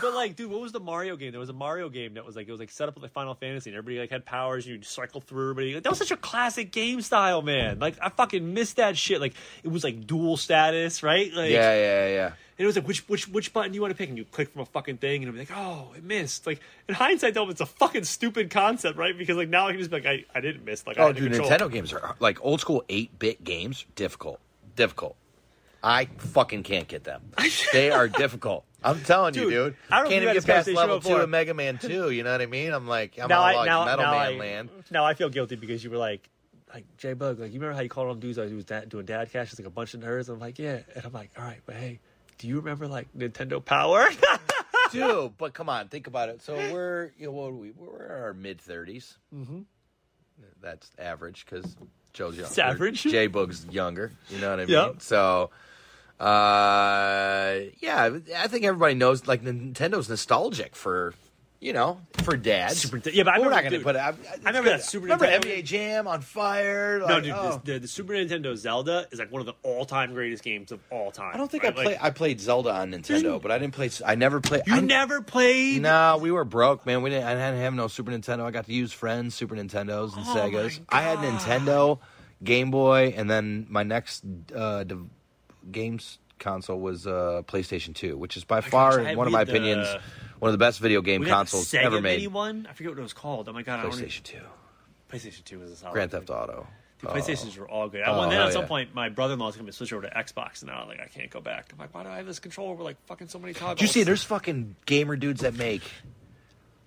[0.00, 1.30] But like, dude, what was the Mario game?
[1.30, 3.12] There was a Mario game that was like it was like set up with like
[3.12, 4.66] Final Fantasy, and everybody like had powers.
[4.66, 5.74] And you'd cycle through everybody.
[5.74, 7.78] Like, that was such a classic game style, man.
[7.78, 9.20] Like I fucking missed that shit.
[9.20, 11.32] Like it was like dual status, right?
[11.32, 12.26] Like, Yeah, yeah, yeah.
[12.26, 14.10] And it was like, which which which button do you want to pick?
[14.10, 16.46] And you click from a fucking thing, and be like, oh, it missed.
[16.46, 19.16] Like in hindsight, though, it's a fucking stupid concept, right?
[19.16, 20.86] Because like now I can just be like, I, I didn't miss.
[20.86, 21.32] Like Oh, to dude.
[21.32, 23.86] Nintendo games are like old school eight bit games.
[23.96, 24.38] Difficult,
[24.76, 25.16] difficult.
[25.82, 27.22] I fucking can't get them.
[27.72, 28.64] they are difficult.
[28.84, 29.76] I'm telling you, Dude, dude.
[29.90, 32.10] I don't can't even get past level two of Mega Man Two.
[32.10, 32.72] You know what I mean?
[32.72, 34.70] I'm like, I'm Now all I like now Metal now Man I land.
[34.90, 36.28] now I feel guilty because you were like.
[36.74, 39.04] Like J Boog, like you remember how you called on dudes like was dad, doing
[39.04, 40.30] dad cash, It's like a bunch of nerds.
[40.30, 42.00] I'm like, yeah, and I'm like, all right, but hey,
[42.38, 44.08] do you remember like Nintendo Power?
[44.90, 46.40] Dude, but come on, think about it.
[46.40, 49.18] So we're you know what we we're in our mid 30s.
[49.34, 49.60] Mm-hmm.
[50.62, 51.76] That's average because
[52.14, 52.48] Joe's younger.
[52.48, 53.02] It's average.
[53.02, 54.10] J Boog's younger.
[54.30, 54.70] You know what I mean?
[54.74, 55.02] Yep.
[55.02, 55.50] So,
[56.20, 61.14] uh, yeah, I think everybody knows like Nintendo's nostalgic for.
[61.60, 62.78] You know, for dads.
[62.78, 63.94] Super yeah, but I we're not going to put.
[63.94, 66.98] I, I remember that Super Remember Nintendo- NBA Jam on fire?
[67.06, 67.62] no, dude, oh.
[67.62, 70.80] the, the, the Super Nintendo Zelda is like one of the all-time greatest games of
[70.90, 71.30] all time.
[71.32, 71.70] I don't think right?
[71.70, 71.86] I played.
[71.86, 73.90] Like, I played Zelda on Nintendo, but I didn't play.
[74.04, 74.62] I never played.
[74.66, 75.82] you I, never played.
[75.82, 77.00] No, we were broke, man.
[77.00, 77.26] We didn't.
[77.28, 78.40] I didn't have no Super Nintendo.
[78.40, 80.80] I got to use friends' Super Nintendos and Oh Segas.
[80.88, 82.00] I had Nintendo,
[82.42, 85.06] Game Boy, and then my next uh, dev-
[85.70, 89.44] games console was uh, PlayStation Two, which is by far, gosh, in one of my
[89.44, 89.86] the- opinions,
[90.38, 92.32] one of the best video game the consoles ever Mini made.
[92.32, 92.66] one.
[92.68, 93.48] I forget what it was called.
[93.48, 94.38] Oh my god, I don't even, PlayStation Two,
[95.10, 95.92] PlayStation Two was a solid.
[95.92, 96.10] Grand.
[96.10, 96.66] Theft Auto.
[97.00, 97.14] Dude, Oh.
[97.14, 98.02] PlayStations were all good.
[98.02, 98.68] I Oh, won then at some yeah.
[98.68, 101.30] point, my brother-in-law's going to switch over to Xbox, and now I'm like I can't
[101.30, 101.70] go back.
[101.72, 103.78] I'm like, why do I have this control over like fucking so many toggles?
[103.78, 104.02] Do you see?
[104.04, 105.82] There's fucking gamer dudes that make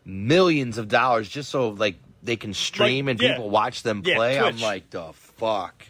[0.06, 3.34] millions of dollars just so like they can stream Like, and yeah.
[3.36, 4.40] people watch them Yeah, play.
[4.40, 5.86] I'm like, the fuck.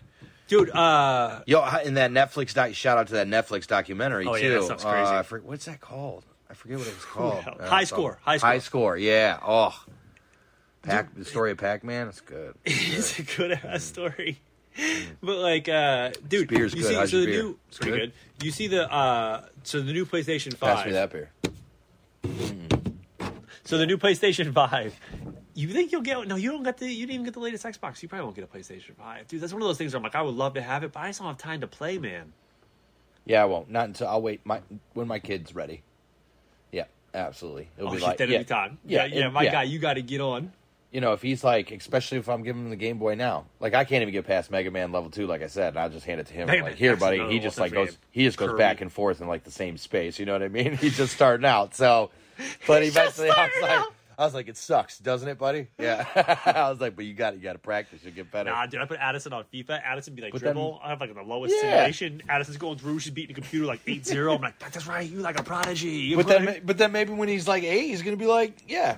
[0.47, 0.69] Dude.
[0.69, 4.53] Uh, Yo, in that Netflix doc, shout out to that Netflix documentary Oh, yeah, too.
[4.55, 5.11] that stuff's crazy.
[5.11, 6.23] Uh, for, what's that called?
[6.49, 7.43] I forget what it was called.
[7.59, 8.49] Uh, High Score, High Score.
[8.49, 8.97] High score.
[8.97, 9.39] Yeah.
[9.45, 9.73] Oh,
[10.83, 11.13] Pac.
[11.15, 12.07] The story of Pac-Man.
[12.07, 12.53] It's good.
[12.65, 14.39] it's a good ass story.
[15.23, 16.89] But like, uh, dude, beer's you good.
[16.89, 17.43] see, How's so the beer?
[17.43, 18.13] new, It's pretty good?
[18.39, 18.45] good.
[18.45, 20.77] You see the, uh, so the new PlayStation Five.
[20.77, 21.31] Pass me that beer.
[23.63, 24.93] So the new PlayStation Five.
[25.55, 26.27] You think you'll get?
[26.27, 26.87] No, you don't get the.
[26.87, 28.03] You didn't even get the latest Xbox.
[28.03, 29.39] You probably won't get a PlayStation Five, dude.
[29.41, 30.99] That's one of those things where I'm like, I would love to have it, but
[30.99, 32.33] I just don't have time to play, man.
[33.25, 33.69] Yeah, I won't.
[33.71, 34.41] Not until I'll wait.
[34.45, 34.61] My
[34.93, 35.81] when my kid's ready.
[36.73, 37.69] Yeah, absolutely.
[37.77, 38.77] It'll Oh be shit, like that'll yeah, be time.
[38.85, 40.51] Yeah, Yeah, yeah, it- my guy, you got to get on.
[40.91, 43.73] You know, if he's like, especially if I'm giving him the Game Boy now, like
[43.73, 45.25] I can't even get past Mega Man level two.
[45.27, 46.47] Like I said, and I'll just hand it to him.
[46.47, 47.25] Mega like here, buddy.
[47.27, 47.97] He just like goes.
[48.11, 50.19] He just goes back and forth in like the same space.
[50.19, 50.75] You know what I mean?
[50.77, 51.75] He's just starting out.
[51.75, 52.11] So,
[52.67, 53.93] but eventually, I was like, out.
[54.17, 55.67] I was like, it sucks, doesn't it, buddy?
[55.77, 56.05] Yeah.
[56.45, 57.99] I was like, but you got you got to practice.
[58.03, 58.49] You'll get better.
[58.49, 59.81] Nah, dude, I put Addison on FIFA.
[59.83, 60.79] Addison be like But then- dribble.
[60.83, 61.61] I have like the lowest Yeah.
[61.71, 62.21] simulation.
[62.29, 62.99] Addison's going through.
[62.99, 64.35] She's beating the computer like 8-0.
[64.35, 65.09] I'm like, that's right.
[65.09, 66.15] You like a prodigy.
[66.15, 68.97] But then, but then maybe when he's like eight, he's gonna be like, yeah,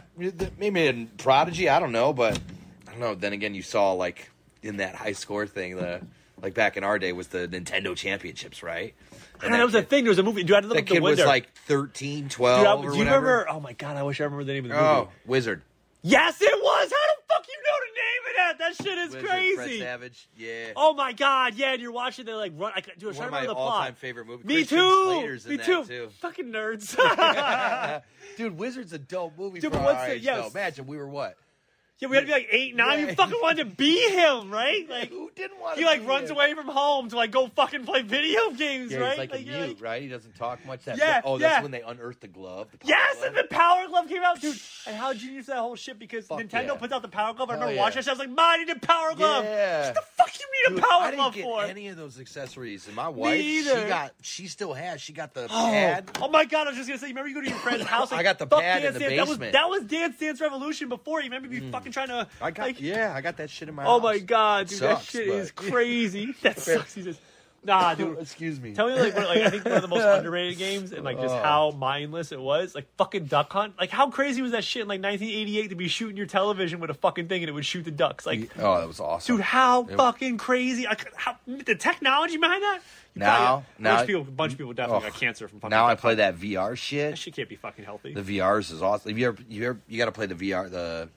[0.58, 1.70] maybe a prodigy.
[1.70, 2.40] I don't know, but
[2.88, 3.16] I don't know.
[3.16, 4.30] Then again, you saw like
[4.64, 6.02] in that high score thing, the
[6.42, 8.94] like back in our day was the Nintendo Championships, right?
[9.44, 10.04] And that was a thing.
[10.04, 10.44] There was a movie.
[10.44, 12.74] Dude, I had to look that up the kid was like 13, 12, Dude, I,
[12.74, 13.26] or do you whatever.
[13.28, 13.50] remember?
[13.50, 15.10] Oh my god, I wish I remember the name of the oh, movie.
[15.10, 15.62] Oh, Wizard.
[16.04, 16.92] Yes, it was.
[16.92, 18.58] How the fuck you know the name of that?
[18.60, 19.80] That shit is Wizard, Fred crazy.
[19.80, 20.30] Savage.
[20.38, 20.68] Yeah.
[20.76, 22.72] Oh my god, yeah, and you're watching they like run.
[22.76, 23.74] I, dude, I was One trying of to my remember the plot.
[23.74, 24.46] all-time favorite movies.
[24.46, 25.04] Me Christian too.
[25.06, 25.84] Slater's in Me that, too.
[25.86, 26.10] too.
[26.22, 28.02] Fucking nerds.
[28.38, 30.48] Dude, Wizard's a dope movie Dude, for but our the- age, yeah, though.
[30.48, 31.36] Imagine we were what?
[32.00, 33.00] Yeah, we had to be like eight, nine.
[33.00, 33.08] Yeah.
[33.10, 34.88] You fucking wanted to be him, right?
[34.90, 38.04] Like Who didn't want he like runs away from home to like go fucking play
[38.04, 39.10] video games, Yeah, right?
[39.20, 40.02] he's like, a mute, like- right?
[40.02, 40.86] He doesn't talk much.
[40.86, 41.62] That Yeah, oh, that's yeah.
[41.64, 42.68] when they unearthed the glove.
[42.72, 43.28] The Yes, glove.
[43.28, 44.60] and the Power Glove came out, dude.
[44.86, 46.76] And how genius that whole shit because Fuck Nintendo yeah.
[46.76, 47.50] puts out the Power Glove.
[47.50, 48.10] I remember watching that shit.
[48.10, 49.86] I was like, "Man, I need a Power Glove." Yeah.
[49.88, 51.64] What the fuck you need Dude, a Power I didn't Glove get for?
[51.64, 55.46] any of those accessories, and my wife, she got, she still has, she got the
[55.46, 56.10] Oh, pad.
[56.22, 56.68] oh my god!
[56.68, 57.08] I was just gonna say.
[57.08, 58.12] Remember, you go to your friend's house.
[58.12, 59.18] Like, I got the pad in the basement.
[59.18, 61.22] That was that was Dance Dance Revolution before.
[61.22, 61.72] You remember me mm.
[61.72, 62.28] fucking trying to.
[62.42, 63.86] I got, like, yeah, I got that shit in my.
[63.86, 64.04] Oh house.
[64.04, 66.34] my god, dude, that shit but- is crazy.
[66.44, 66.94] that sucks.
[66.94, 67.20] He says,
[67.64, 68.18] Nah, dude.
[68.22, 68.74] Excuse me.
[68.74, 71.20] Tell me like, what, like I think one of the most underrated games and like
[71.20, 71.42] just Oh.
[71.44, 72.74] how mindless it was.
[72.74, 73.74] Like fucking Duck Hunt.
[73.78, 76.92] Like how crazy was that shit in like 1988 to be shooting your television with
[76.92, 78.26] a fucking thing and it would shoot the ducks.
[78.26, 80.88] Like, oh, that was awesome, dude, how It- fucking crazy!
[80.88, 82.80] I could, how, the technology behind that.
[83.16, 85.10] Now- probably- a now- bunch of people, a bunch of people definitely Oh.
[85.10, 85.72] got cancer from fucking.
[85.72, 86.40] Now I play Hunt.
[86.40, 87.10] that VR shit.
[87.12, 88.14] That shit can't be fucking healthy.
[88.14, 89.10] The VRs is awesome.
[89.10, 90.70] Have you ever, you ever, you got to play the VR.
[90.72, 91.10] The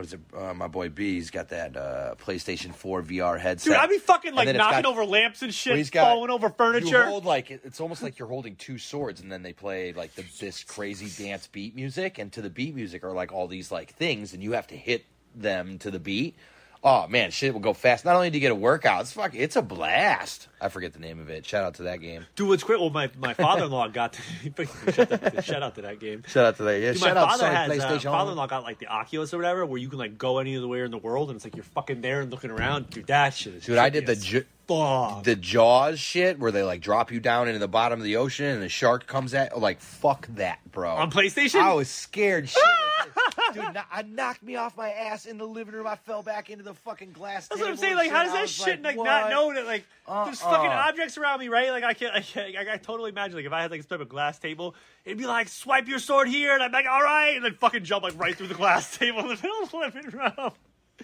[0.00, 0.20] what is it?
[0.34, 3.72] Uh, my boy B, he's got that uh, PlayStation 4 VR headset.
[3.72, 6.48] Dude, I'd be fucking like knocking got- over lamps and shit, he's got- falling over
[6.48, 6.86] furniture.
[6.86, 10.14] You hold like it's almost like you're holding two swords, and then they play like
[10.14, 13.70] the, this crazy dance beat music, and to the beat music are like all these
[13.70, 16.34] like things, and you have to hit them to the beat.
[16.82, 18.06] Oh man, shit will go fast.
[18.06, 20.48] Not only do you get a workout, it's fuck, it's a blast.
[20.62, 21.44] I forget the name of it.
[21.44, 22.24] Shout out to that game.
[22.36, 22.80] Dude, what's great?
[22.80, 24.22] Well, my, my father in law got to,
[24.92, 26.22] shout, out, shout out to that game.
[26.26, 26.80] Shout out to that.
[26.80, 29.66] Yeah, Dude, shout my out father has uh, father-in-law got like the Oculus or whatever,
[29.66, 32.22] where you can like go anywhere in the world, and it's like you're fucking there
[32.22, 32.88] and looking around.
[32.88, 33.64] Dude, that shit is.
[33.66, 35.24] Dude, I did the ju- fuck.
[35.24, 38.46] the Jaws shit where they like drop you down into the bottom of the ocean
[38.46, 40.90] and the shark comes at like fuck that, bro.
[40.94, 41.60] on PlayStation.
[41.60, 42.48] I was scared.
[42.48, 42.62] Shit.
[43.54, 45.86] Dude, I knocked me off my ass in the living room.
[45.86, 47.48] I fell back into the fucking glass.
[47.48, 47.96] That's what I'm saying.
[47.96, 49.04] Like, how does that shit like, what?
[49.04, 50.50] not know that like there's Uh-uh.
[50.50, 51.70] fucking objects around me, right?
[51.70, 53.84] Like I can't, I, can't, I, I totally imagine like if I had like a
[53.84, 57.02] type of glass table, it'd be like swipe your sword here, and I'm like, all
[57.02, 59.70] right, and then fucking jump like right through the glass table in the middle of
[59.70, 60.52] the living room.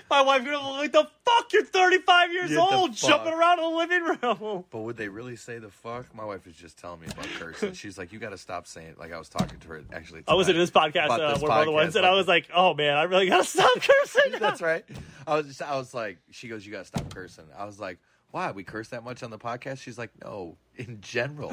[0.09, 1.53] My wife gonna like, the fuck?
[1.53, 3.09] You're 35 years Get the old, fuck.
[3.09, 4.65] jumping around in the living room.
[4.69, 6.13] But would they really say the fuck?
[6.15, 7.73] My wife was just telling me about cursing.
[7.73, 8.95] She's like, you got to stop saying.
[8.97, 10.23] Like I was talking to her actually.
[10.27, 12.49] I was in this podcast uh, this where brother went, podcast, and I was like,
[12.53, 14.39] oh man, I really gotta stop cursing.
[14.39, 14.85] That's right.
[15.27, 17.45] I was just, I was like, she goes, you gotta stop cursing.
[17.57, 17.99] I was like,
[18.31, 18.51] why?
[18.51, 19.79] We curse that much on the podcast?
[19.79, 21.51] She's like, no, in general,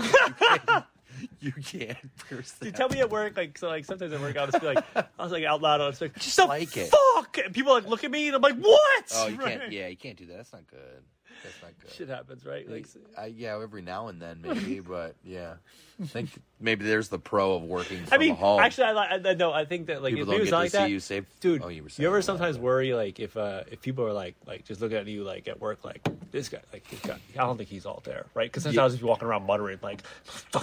[1.41, 1.97] you can't,
[2.31, 2.37] you.
[2.37, 2.57] That.
[2.61, 4.85] Dude, tell me at work, like, so, like, sometimes at work, I'll just be like,
[4.97, 6.91] I was like out loud, I was like, just like it.
[6.91, 9.13] fuck, and people like look at me, and I'm like, what?
[9.15, 9.59] Oh, you Right.
[9.61, 9.73] can't.
[9.73, 10.37] Yeah, you can't do that.
[10.37, 11.03] That's not good.
[11.43, 11.93] That's not good.
[11.93, 12.69] Shit happens, right?
[12.71, 15.55] Like, I, yeah, every now and then maybe, but yeah,
[16.03, 18.61] I think maybe there's the pro of working from I mean, home.
[18.61, 20.57] actually, I, I no, I think that like People if don't it was get to
[20.59, 21.63] like see that, you say, dude.
[21.63, 24.13] Oh, you you, were saying ever sometimes but- worry like if uh if people are
[24.13, 27.19] like like just looking at you like at work like this guy like this guy
[27.35, 30.03] I don't think he's all there right because sometimes if you're walking around muttering like
[30.55, 30.61] or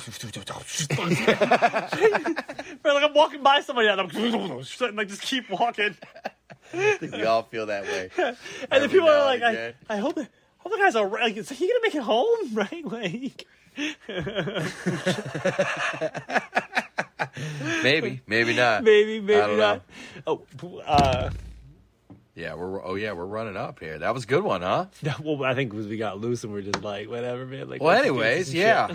[2.93, 4.07] like I'm walking by somebody and I'm
[4.95, 5.95] like just keep walking
[6.73, 8.09] I think we all feel that way.
[8.17, 8.35] and
[8.83, 9.73] then people are like I.
[9.89, 10.29] I hope that
[10.63, 13.45] hope the guy's alright like is he gonna make it home right like
[17.83, 18.83] Maybe, maybe not.
[18.83, 19.81] maybe maybe not
[20.27, 20.41] oh
[20.85, 21.29] uh
[22.35, 23.99] Yeah, we're oh yeah, we're running up here.
[23.99, 24.85] That was a good one, huh?
[25.23, 27.69] well, I think because we got loose and we're just like whatever, man.
[27.69, 28.87] Like, Well, anyways, yeah.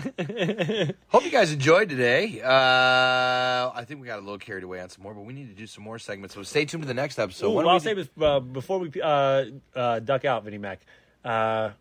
[1.07, 2.41] Hope you guys enjoyed today.
[2.41, 2.49] Uh,
[3.73, 5.55] I think we got a little carried away on some more, but we need to
[5.55, 6.35] do some more segments.
[6.35, 7.47] So stay tuned to the next episode.
[7.47, 10.81] Ooh, What well, I'll say this uh, before we uh, uh, duck out, Vinny Mac.
[11.23, 11.71] Uh,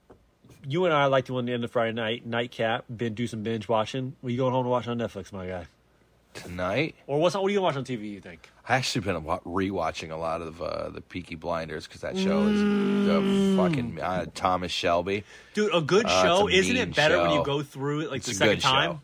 [0.66, 3.42] you and I like to on the end of Friday night nightcap, been do some
[3.42, 4.16] binge watching.
[4.20, 5.66] What you going home to watch on Netflix, my guy?
[6.34, 6.94] tonight.
[7.08, 8.10] Or what's what are you gonna watch on TV?
[8.12, 8.48] You think?
[8.68, 12.60] I actually been rewatching a lot of uh, the Peaky Blinders because that show is
[12.60, 13.06] Mm.
[13.06, 15.24] the fucking uh, Thomas Shelby.
[15.54, 18.10] Dude, a good Oh, it's show a isn't it better when you go through it
[18.10, 18.90] like It's the second time?
[18.92, 19.00] show.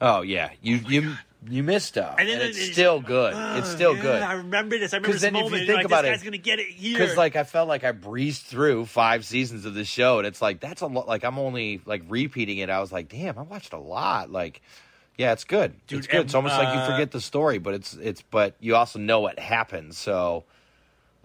[0.00, 1.16] Oh yeah, you you
[1.48, 3.34] you missed stuff, And and, it's it- still good.
[3.58, 4.22] it's still Yeah, good.
[4.22, 4.92] I remember this.
[4.92, 5.66] I remember this then if you moment.
[5.66, 6.98] think like, about this it- guy's gonna get it here.
[6.98, 10.42] Because like I felt like I breezed through five seasons of this show, and it's
[10.42, 11.06] like that's a lot.
[11.08, 12.70] Like I'm only like repeating it.
[12.70, 14.30] I was like, damn, I watched a lot.
[14.30, 14.60] Like,
[15.16, 15.74] yeah, it's good.
[15.86, 16.20] Dude, it's good.
[16.26, 19.20] it's almost like you uh, forget the story, but it's it's but you also know
[19.20, 19.96] what happens.
[19.98, 20.44] So,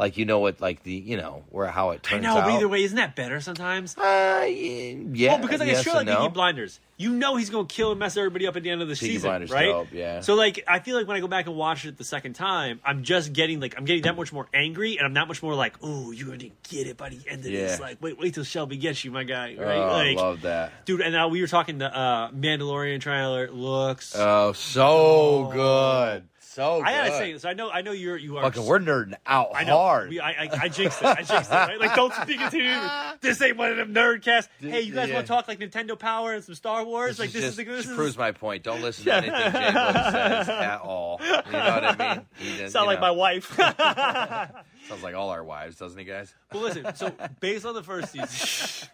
[0.02, 2.32] like you know what like the you know where how it turns out.
[2.32, 2.48] I know, out.
[2.48, 3.96] but either way, isn't that better sometimes?
[3.96, 6.18] Uh, yeah, well, because like yes a show like no.
[6.18, 8.88] Peaky Blinders, you know he's gonna kill and mess everybody up at the end of
[8.88, 9.68] the Peaky season, Blinders right?
[9.68, 10.22] dope, yeah.
[10.22, 12.80] So like, I feel like when I go back and watch it the second time,
[12.84, 15.54] I'm just getting like I'm getting that much more angry, and I'm that much more
[15.54, 17.80] like, oh, you're gonna get it by the end of this.
[17.80, 17.86] Yeah.
[17.86, 19.78] Like, wait, wait till Shelby gets you, my guy, right?
[19.78, 20.86] Oh, I like, love that.
[20.86, 21.02] dude.
[21.02, 24.16] And now we were talking the uh, Mandalorian trailer looks.
[24.18, 26.80] Oh, so good, so.
[26.80, 26.88] good.
[26.88, 27.46] I gotta say this.
[27.46, 27.70] I know.
[27.70, 28.18] I know you're.
[28.18, 28.44] You are.
[28.44, 29.78] fucking, we're nerding out I know.
[29.78, 30.10] hard.
[30.10, 31.06] We, I, I, I jinxed it.
[31.06, 31.56] I jinxed it.
[31.56, 31.80] Right?
[31.80, 32.72] Like, don't speak it to me.
[33.22, 34.48] This ain't one of them nerdcasts.
[34.60, 35.16] Hey, you guys Yeah.
[35.16, 37.20] want to talk like Nintendo Power and some Star Wars?
[37.20, 38.64] like, this just, is the this just is proves my point.
[38.64, 41.20] Don't listen to anything Jay says at all.
[41.24, 42.26] You know what I mean?
[42.38, 43.56] He just, sound like know, my wife.
[44.88, 46.34] Sounds like all our wives, doesn't he, guys?
[46.52, 46.96] well, listen.
[46.96, 48.90] So, based on the first season,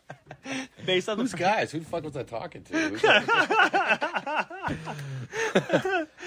[0.85, 1.71] based on the Who's guys?
[1.71, 2.99] Who the fuck was I talking to?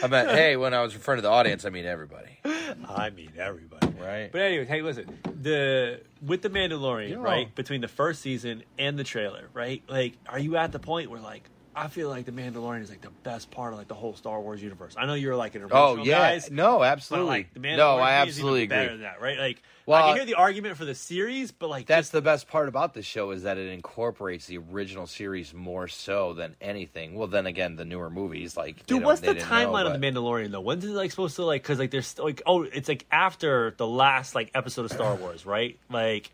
[0.01, 3.11] Who's- I meant, hey, when I was referring to the audience, I mean everybody, I
[3.11, 3.89] mean everybody.
[4.01, 4.31] right?
[4.33, 5.19] But anyways, hey, listen.
[5.43, 7.55] The with the Mandalorian, You're right?
[7.55, 9.83] Between the first season and the trailer, right?
[9.89, 13.01] Like, are you at the point where like I feel like the Mandalorian is like
[13.01, 14.95] the best part of like the whole Star Wars universe?
[14.99, 16.51] I know you're like an original oh original yeah, guys.
[16.51, 17.29] no, absolutely.
[17.29, 18.97] like the Mandalorian no, I absolutely better agree.
[18.97, 19.39] than that, right?
[19.39, 22.23] Like well, I can hear the argument for the series, but like That's just, the
[22.23, 26.57] best part about the show is that it incorporates the original series more so than
[26.61, 27.15] anything.
[27.15, 29.05] Well, then again, the newer movies, like dude.
[29.05, 30.61] What's the timeline know, of the Mandalorian though?
[30.61, 31.63] When's it like supposed to like?
[31.63, 35.47] Because like there's like oh, it's like after the last like episode of Star Wars,
[35.47, 35.79] right?
[35.89, 36.31] Like.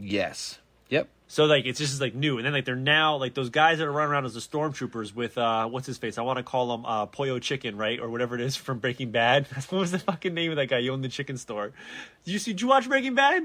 [0.00, 0.58] Yes.
[0.90, 1.08] Yep.
[1.30, 3.86] So like it's just like new, and then like they're now like those guys that
[3.86, 6.16] are running around as the stormtroopers with uh what's his face?
[6.16, 9.10] I want to call him uh Pollo Chicken, right, or whatever it is from Breaking
[9.10, 9.46] Bad.
[9.68, 10.78] what was the fucking name of that guy?
[10.78, 11.72] You owned the chicken store.
[12.24, 12.52] Did you see?
[12.52, 13.44] Did you watch Breaking Bad?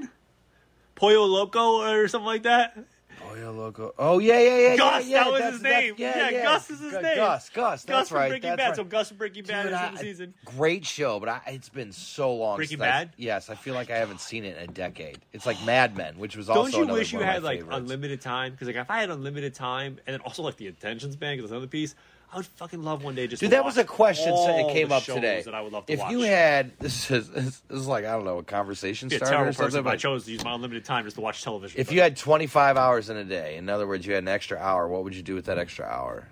[0.94, 2.76] Pollo Loco or something like that.
[3.20, 3.94] Pollo Loco.
[3.98, 4.76] Oh, uh, oh yeah, yeah, yeah.
[4.76, 5.24] Gus, yeah, yeah.
[5.24, 5.94] that was his name.
[5.96, 7.16] Yeah, Yeah, Gus is his Gu- name.
[7.16, 7.84] Gus, Gus.
[7.84, 8.28] That's Gus from right.
[8.30, 8.66] Breaking that's Bad.
[8.68, 8.76] right.
[8.76, 10.34] So Gus from Breaking Bad Dude, is I- in the season.
[10.44, 12.56] Great show, but I, it's been so long.
[12.56, 13.10] Breaking since I- Bad?
[13.16, 15.18] yes, I feel like I haven't seen it in a decade.
[15.32, 17.32] It's like Mad Men, which was also Don't you another wish you one of my
[17.34, 17.78] had like favorites.
[17.78, 18.52] unlimited time?
[18.52, 21.50] Because like if I had unlimited time and then also like the attention span, because
[21.50, 21.94] another piece,
[22.34, 23.40] I would fucking love one day just.
[23.40, 25.42] Dude, that was a question that came up today.
[25.44, 26.10] That I would love to if watch.
[26.10, 29.34] you had this is this is like I don't know a conversation be a starter
[29.34, 29.66] terrible or something.
[29.66, 31.80] person, but I but chose to use my unlimited time just to watch television.
[31.80, 34.58] if you had 25 hours in a day, in other words, you had an extra
[34.58, 36.26] hour, what would you do with that extra hour?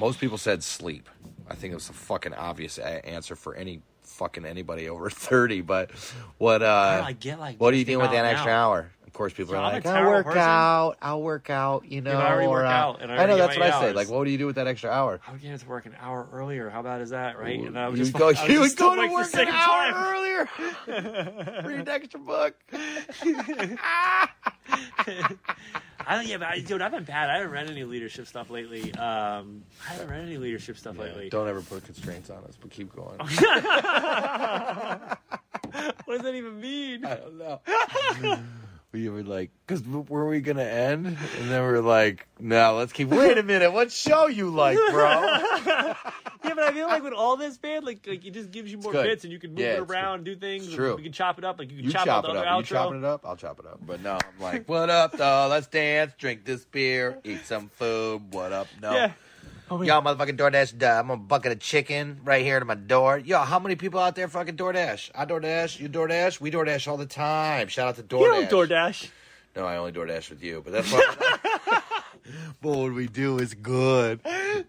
[0.00, 1.08] Most people said sleep.
[1.50, 5.60] I think it was a fucking obvious a- answer for any fucking anybody over 30.
[5.60, 5.90] But
[6.38, 8.90] what uh, I get, like, what do you just do with that extra hour.
[9.16, 10.40] Course, people So are I'm like, I'll work person.
[10.40, 12.12] out, I'll work out, you know.
[12.12, 13.92] but I already or, work uh, out, I I know that's what my I say.
[13.92, 15.20] Like, what do you do with that extra hour?
[15.26, 16.68] I would get to work an hour earlier.
[16.70, 17.58] How bad is that, right?
[17.58, 20.48] And I would you just go, you would go to work an hour earlier.
[21.66, 22.54] Read an extra book.
[26.08, 26.26] I don't.
[26.26, 27.30] Yeah, but I, dude, I've been bad.
[27.30, 28.92] I haven't read any leadership stuff lately.
[28.94, 31.30] Um, I haven't read any leadership stuff lately.
[31.30, 33.18] Don't ever put constraints on us, but keep going.
[36.04, 37.04] What does that even mean?
[37.04, 37.60] I don't know.
[39.02, 41.06] We were like, because where were we gonna end?
[41.06, 43.08] And then we are like, no, let's keep.
[43.08, 45.94] Wait a minute, what show you like, bro?
[46.44, 48.78] Yeah, but I feel like with all this, man, like like it just gives you
[48.78, 49.02] more good.
[49.04, 50.72] bits and you can move Yeah, it around, do things.
[50.72, 50.94] True.
[50.94, 51.58] We can chop it up.
[51.58, 52.44] Like you can You chop, chop it up.
[52.44, 52.64] You outro.
[52.64, 53.26] chopping it up?
[53.26, 53.80] I'll chop it up.
[53.84, 55.48] But no, I'm like, what up, though?
[55.50, 58.32] Let's dance, drink this beer, eat some food.
[58.32, 58.68] What up?
[58.80, 58.92] No.
[58.92, 59.12] Yeah.
[59.68, 59.82] Oh.
[59.82, 63.18] Y'all motherfucking DoorDash, uh, I'm a bucket of chicken right here to my door.
[63.18, 65.10] Yo, how many people out there fucking DoorDash?
[65.12, 67.66] I DoorDash, you DoorDash, we DoorDash all the time.
[67.66, 68.20] Shout out to DoorDash.
[68.20, 69.10] You don't DoorDash.
[69.56, 71.18] No, I only DoorDash with you, but that's what.
[72.60, 74.20] but what we do is good.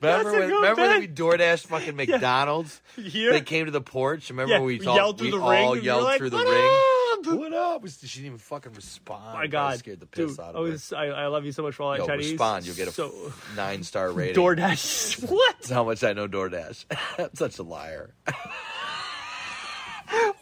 [0.01, 0.49] Remember when?
[0.49, 1.09] Remember when bit.
[1.09, 2.81] we DoorDash fucking McDonald's?
[2.95, 3.33] Here?
[3.33, 4.31] They came to the porch.
[4.31, 6.31] Remember Yeah, when we, all, yelled through we the ring, all were yelled like, through
[6.31, 7.06] the "What ring?
[7.25, 7.87] Up?" What up?
[7.87, 9.33] She didn't even fucking respond.
[9.33, 10.71] My I God, scared the piss dude, out I, of her.
[10.71, 12.31] was, I, I love you so much for all that Yo, Chinese.
[12.31, 12.65] respond.
[12.65, 14.35] You'll get a so, nine star rating.
[14.35, 15.29] DoorDash.
[15.31, 15.55] what?
[15.59, 16.85] That's how much I know DoorDash.
[17.19, 18.13] I'm such a liar.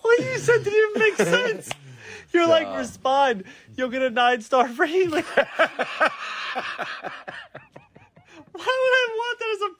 [0.02, 1.70] What you said didn't even make sense.
[2.34, 3.44] You're like respond.
[3.76, 5.10] You'll get a nine star rating.
[5.10, 5.48] Like, why
[8.54, 9.74] would I want that as a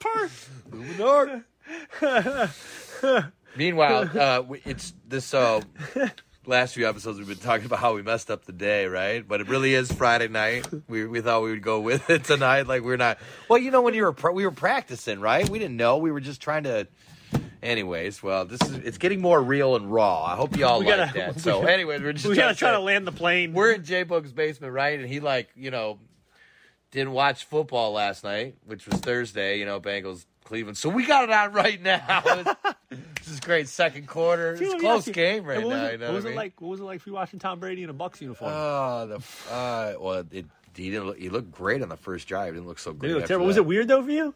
[3.10, 3.32] perk?
[3.56, 5.60] Meanwhile, uh, we- it's this uh,
[6.46, 9.26] last few episodes we've been talking about how we messed up the day, right?
[9.26, 10.66] But it really is Friday night.
[10.88, 12.66] We we thought we would go with it tonight.
[12.66, 13.18] Like we're not.
[13.48, 15.48] Well, you know when you were pra- we were practicing, right?
[15.48, 15.98] We didn't know.
[15.98, 16.86] We were just trying to.
[17.62, 20.22] Anyways, well, this is it's getting more real and raw.
[20.24, 21.40] I hope y'all We like gotta- that.
[21.40, 23.52] So, gotta- anyways, we're just we trying gotta try to land the plane.
[23.52, 24.98] We're in J Boog's basement, right?
[25.00, 25.98] And he like you know
[26.92, 29.58] didn't watch football last night, which was Thursday.
[29.58, 30.76] You know, Bengals Cleveland.
[30.78, 32.44] So we got it on right now.
[33.26, 33.68] this is great.
[33.68, 34.52] Second quarter.
[34.52, 35.86] It's a close game right what was now.
[35.86, 36.60] It, you know what was it like?
[36.60, 38.52] What was it like for you watching Tom Brady in a Bucs uniform?
[38.54, 41.06] Oh, the uh, well, it, he didn't.
[41.06, 42.54] Look, he looked great on the first drive.
[42.54, 43.14] Didn't look so Did great.
[43.14, 43.46] look terrible?
[43.46, 44.32] Was it weird though for you?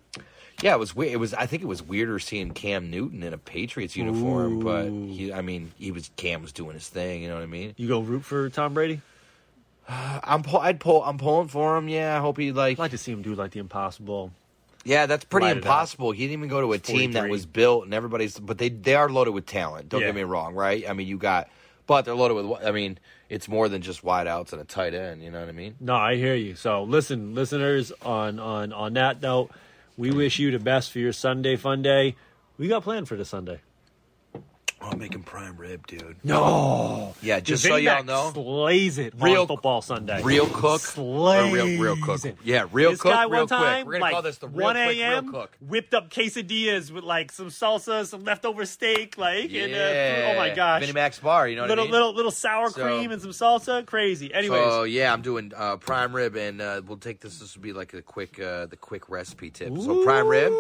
[0.61, 1.13] Yeah, it was weird.
[1.13, 1.35] It was.
[1.35, 5.33] I think it was weirder seeing Cam Newton in a Patriots uniform, but he.
[5.33, 7.23] I mean, he was Cam was doing his thing.
[7.23, 7.75] You know what I mean?
[7.77, 9.01] You go root for Tom Brady?
[9.89, 10.43] I'm.
[10.43, 11.05] Pull, I'd pull.
[11.05, 11.89] I'm pulling for him.
[11.89, 12.73] Yeah, I hope he like.
[12.73, 14.33] I'd like to see him do like the impossible.
[14.85, 15.65] Yeah, that's pretty Light it up.
[15.65, 16.13] impossible.
[16.13, 17.31] He didn't even go to a team that 43.
[17.31, 18.39] was built and everybody's.
[18.39, 19.89] But they they are loaded with talent.
[19.89, 20.09] Don't Yeah.
[20.09, 20.89] get me wrong, right?
[20.89, 21.49] I mean, you got.
[21.87, 22.65] But they're loaded with.
[22.65, 25.23] I mean, it's more than just wideouts and a tight end.
[25.23, 25.75] You know what I mean?
[25.81, 26.55] No, I hear you.
[26.55, 29.51] So listen, listeners, on on on that note,
[29.99, 32.15] we wish you the best for your Sunday fun day.
[32.59, 33.61] We got planned for this Sunday.
[34.83, 36.17] I'm making prime rib, dude.
[36.25, 40.23] No, Yeah, just so y'all know, slays it Real- on football Sunday.
[40.23, 42.25] real cook, slays or real real cook.
[42.25, 42.37] it.
[42.43, 43.87] Yeah, real this cook, guy real one time, quick.
[43.87, 45.33] We're gonna like call this the real 1 quick, real a.m.
[45.33, 45.57] cook.
[45.61, 49.65] whipped up quesadillas with like some salsa, some leftover steak, like Yeah.
[49.65, 51.47] and uh, oh my gosh, Vinnie Mac's bar.
[51.47, 51.93] You know what little I mean?
[51.93, 54.33] little little sour So- cream and some salsa, crazy.
[54.33, 57.39] Anyways, So yeah, I'm doing uh, prime rib, and uh, we'll take this.
[57.39, 59.77] This will be like a quick, uh, the quick recipe tip.
[59.77, 60.53] So prime rib,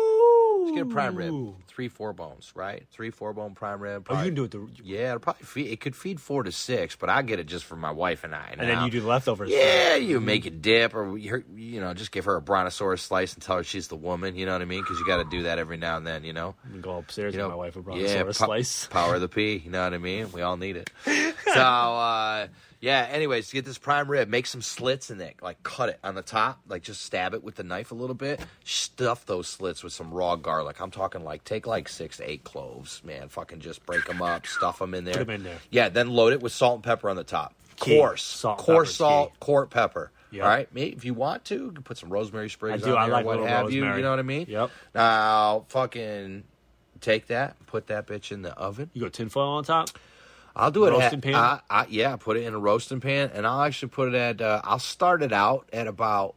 [0.70, 2.86] just get a prime rib, three four bones, right?
[2.92, 4.06] Three four bone prime rib.
[4.10, 4.50] Oh, you can do it.
[4.50, 5.70] The, Yeah, it'll probably feed.
[5.72, 8.34] It could feed four to six, but I get it just for my wife and
[8.34, 8.54] I.
[8.58, 9.50] and then you do the leftovers.
[9.50, 13.34] Yeah, you make a dip, or you you know, just give her a brontosaurus slice
[13.34, 14.36] and tell her she's the woman.
[14.36, 14.82] You know what I mean?
[14.82, 16.24] Because you got to do that every now and then.
[16.24, 16.54] You know.
[16.80, 18.86] Go upstairs You know, with my wife a yeah, brontosaurus po- slice.
[18.86, 19.56] Power of the P.
[19.56, 20.30] You know what I mean?
[20.32, 20.90] We all need it.
[21.54, 22.46] so uh,
[22.80, 23.06] yeah.
[23.10, 25.36] Anyways, to get this prime rib, make some slits in it.
[25.42, 26.60] Like cut it on the top.
[26.68, 28.40] Like just stab it with the knife a little bit.
[28.64, 30.80] Stuff those slits with some raw garlic.
[30.80, 33.28] I'm talking like take like six to eight cloves, man.
[33.28, 35.14] Fucking just break them up, stuff them in there.
[35.14, 35.58] Put 'em in there.
[35.70, 35.88] Yeah.
[35.88, 37.54] Then load it with salt and pepper on the top.
[37.76, 37.96] Key.
[37.98, 39.36] Coarse, Salt coarse salt, key.
[39.40, 40.10] court pepper.
[40.32, 40.42] Yep.
[40.44, 42.92] All right, Maybe if you want to, you can put some rosemary sprigs I do.
[42.92, 43.80] on I there, like what have you.
[43.82, 43.96] rosemary.
[43.96, 44.46] You know what I mean?
[44.48, 44.70] Yep.
[44.94, 46.44] Now, fucking
[47.00, 48.90] take that, put that bitch in the oven.
[48.92, 49.88] You go tinfoil on top.
[50.54, 51.34] I'll do it Roasting at, pan?
[51.34, 54.40] I, I, yeah, put it in a roasting pan, and I'll actually put it at.
[54.40, 56.34] Uh, I'll start it out at about.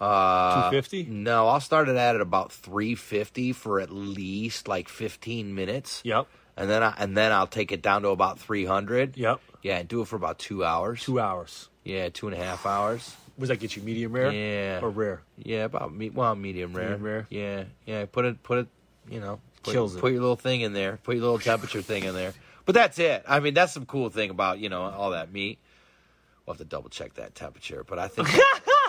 [0.00, 1.04] Uh, 250?
[1.04, 6.02] No, I'll start it at at about three fifty for at least like fifteen minutes.
[6.04, 6.26] Yep.
[6.56, 9.16] And then I, and then I'll take it down to about three hundred.
[9.16, 9.40] Yep.
[9.62, 11.02] Yeah, and do it for about two hours.
[11.02, 11.68] Two hours.
[11.84, 13.16] Yeah, two and a half hours.
[13.38, 14.32] Was that get you medium rare?
[14.32, 14.80] Yeah.
[14.82, 15.22] Or rare?
[15.36, 16.10] Yeah, about me.
[16.10, 16.90] Well, medium rare.
[16.90, 17.26] Medium rare?
[17.30, 18.04] Yeah, yeah.
[18.06, 18.66] Put it, put it.
[19.08, 20.00] You know, put, Kills it.
[20.00, 20.98] Put your little thing in there.
[21.02, 22.34] Put your little temperature thing in there.
[22.68, 23.24] But that's it.
[23.26, 25.58] I mean, that's some cool thing about you know all that meat.
[26.44, 28.28] We'll have to double check that temperature, but I think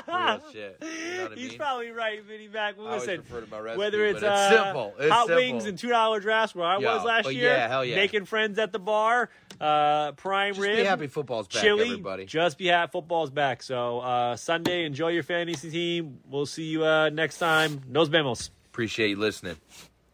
[0.05, 0.77] that's real shit.
[0.81, 1.57] You know what I He's mean?
[1.57, 2.75] probably right, Vinny Mac.
[2.77, 4.93] I always Listen, refer to my recipe, whether it's, but it's uh, simple.
[4.99, 5.35] It's hot simple.
[5.37, 7.95] wings and two dollar drafts where I Yo, was last year, yeah, hell yeah.
[7.95, 9.29] making friends at the bar,
[9.61, 12.25] uh, prime Just rib, be happy football's back, chili, everybody.
[12.25, 13.63] just be happy football's back.
[13.63, 16.19] So uh, Sunday, enjoy your fantasy team.
[16.29, 17.81] We'll see you uh, next time.
[17.87, 18.49] Nos vemos.
[18.65, 19.55] Appreciate you listening.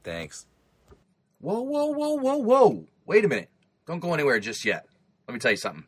[0.03, 0.45] Thanks.
[1.39, 2.85] Whoa, whoa, whoa, whoa, whoa.
[3.07, 3.49] Wait a minute.
[3.85, 4.85] Don't go anywhere just yet.
[5.27, 5.85] Let me tell you something.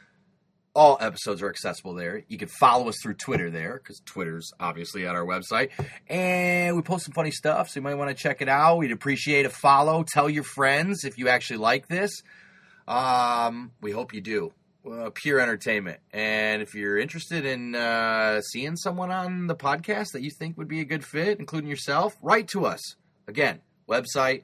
[0.75, 2.23] All episodes are accessible there.
[2.29, 5.71] You can follow us through Twitter there, because Twitter's obviously on our website.
[6.07, 8.77] And we post some funny stuff, so you might want to check it out.
[8.77, 10.05] We'd appreciate a follow.
[10.07, 12.23] Tell your friends if you actually like this.
[12.87, 14.53] Um, we hope you do.
[14.87, 15.99] Uh, pure entertainment.
[16.13, 20.69] And if you're interested in uh, seeing someone on the podcast that you think would
[20.69, 22.81] be a good fit, including yourself, write to us.
[23.27, 24.43] Again, website,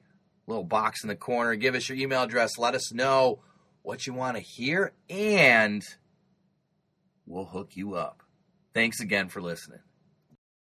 [0.48, 1.54] little box in the corner.
[1.54, 2.58] Give us your email address.
[2.58, 3.38] Let us know
[3.82, 5.82] what you want to hear, and
[7.26, 8.22] we'll hook you up.
[8.74, 9.80] Thanks again for listening.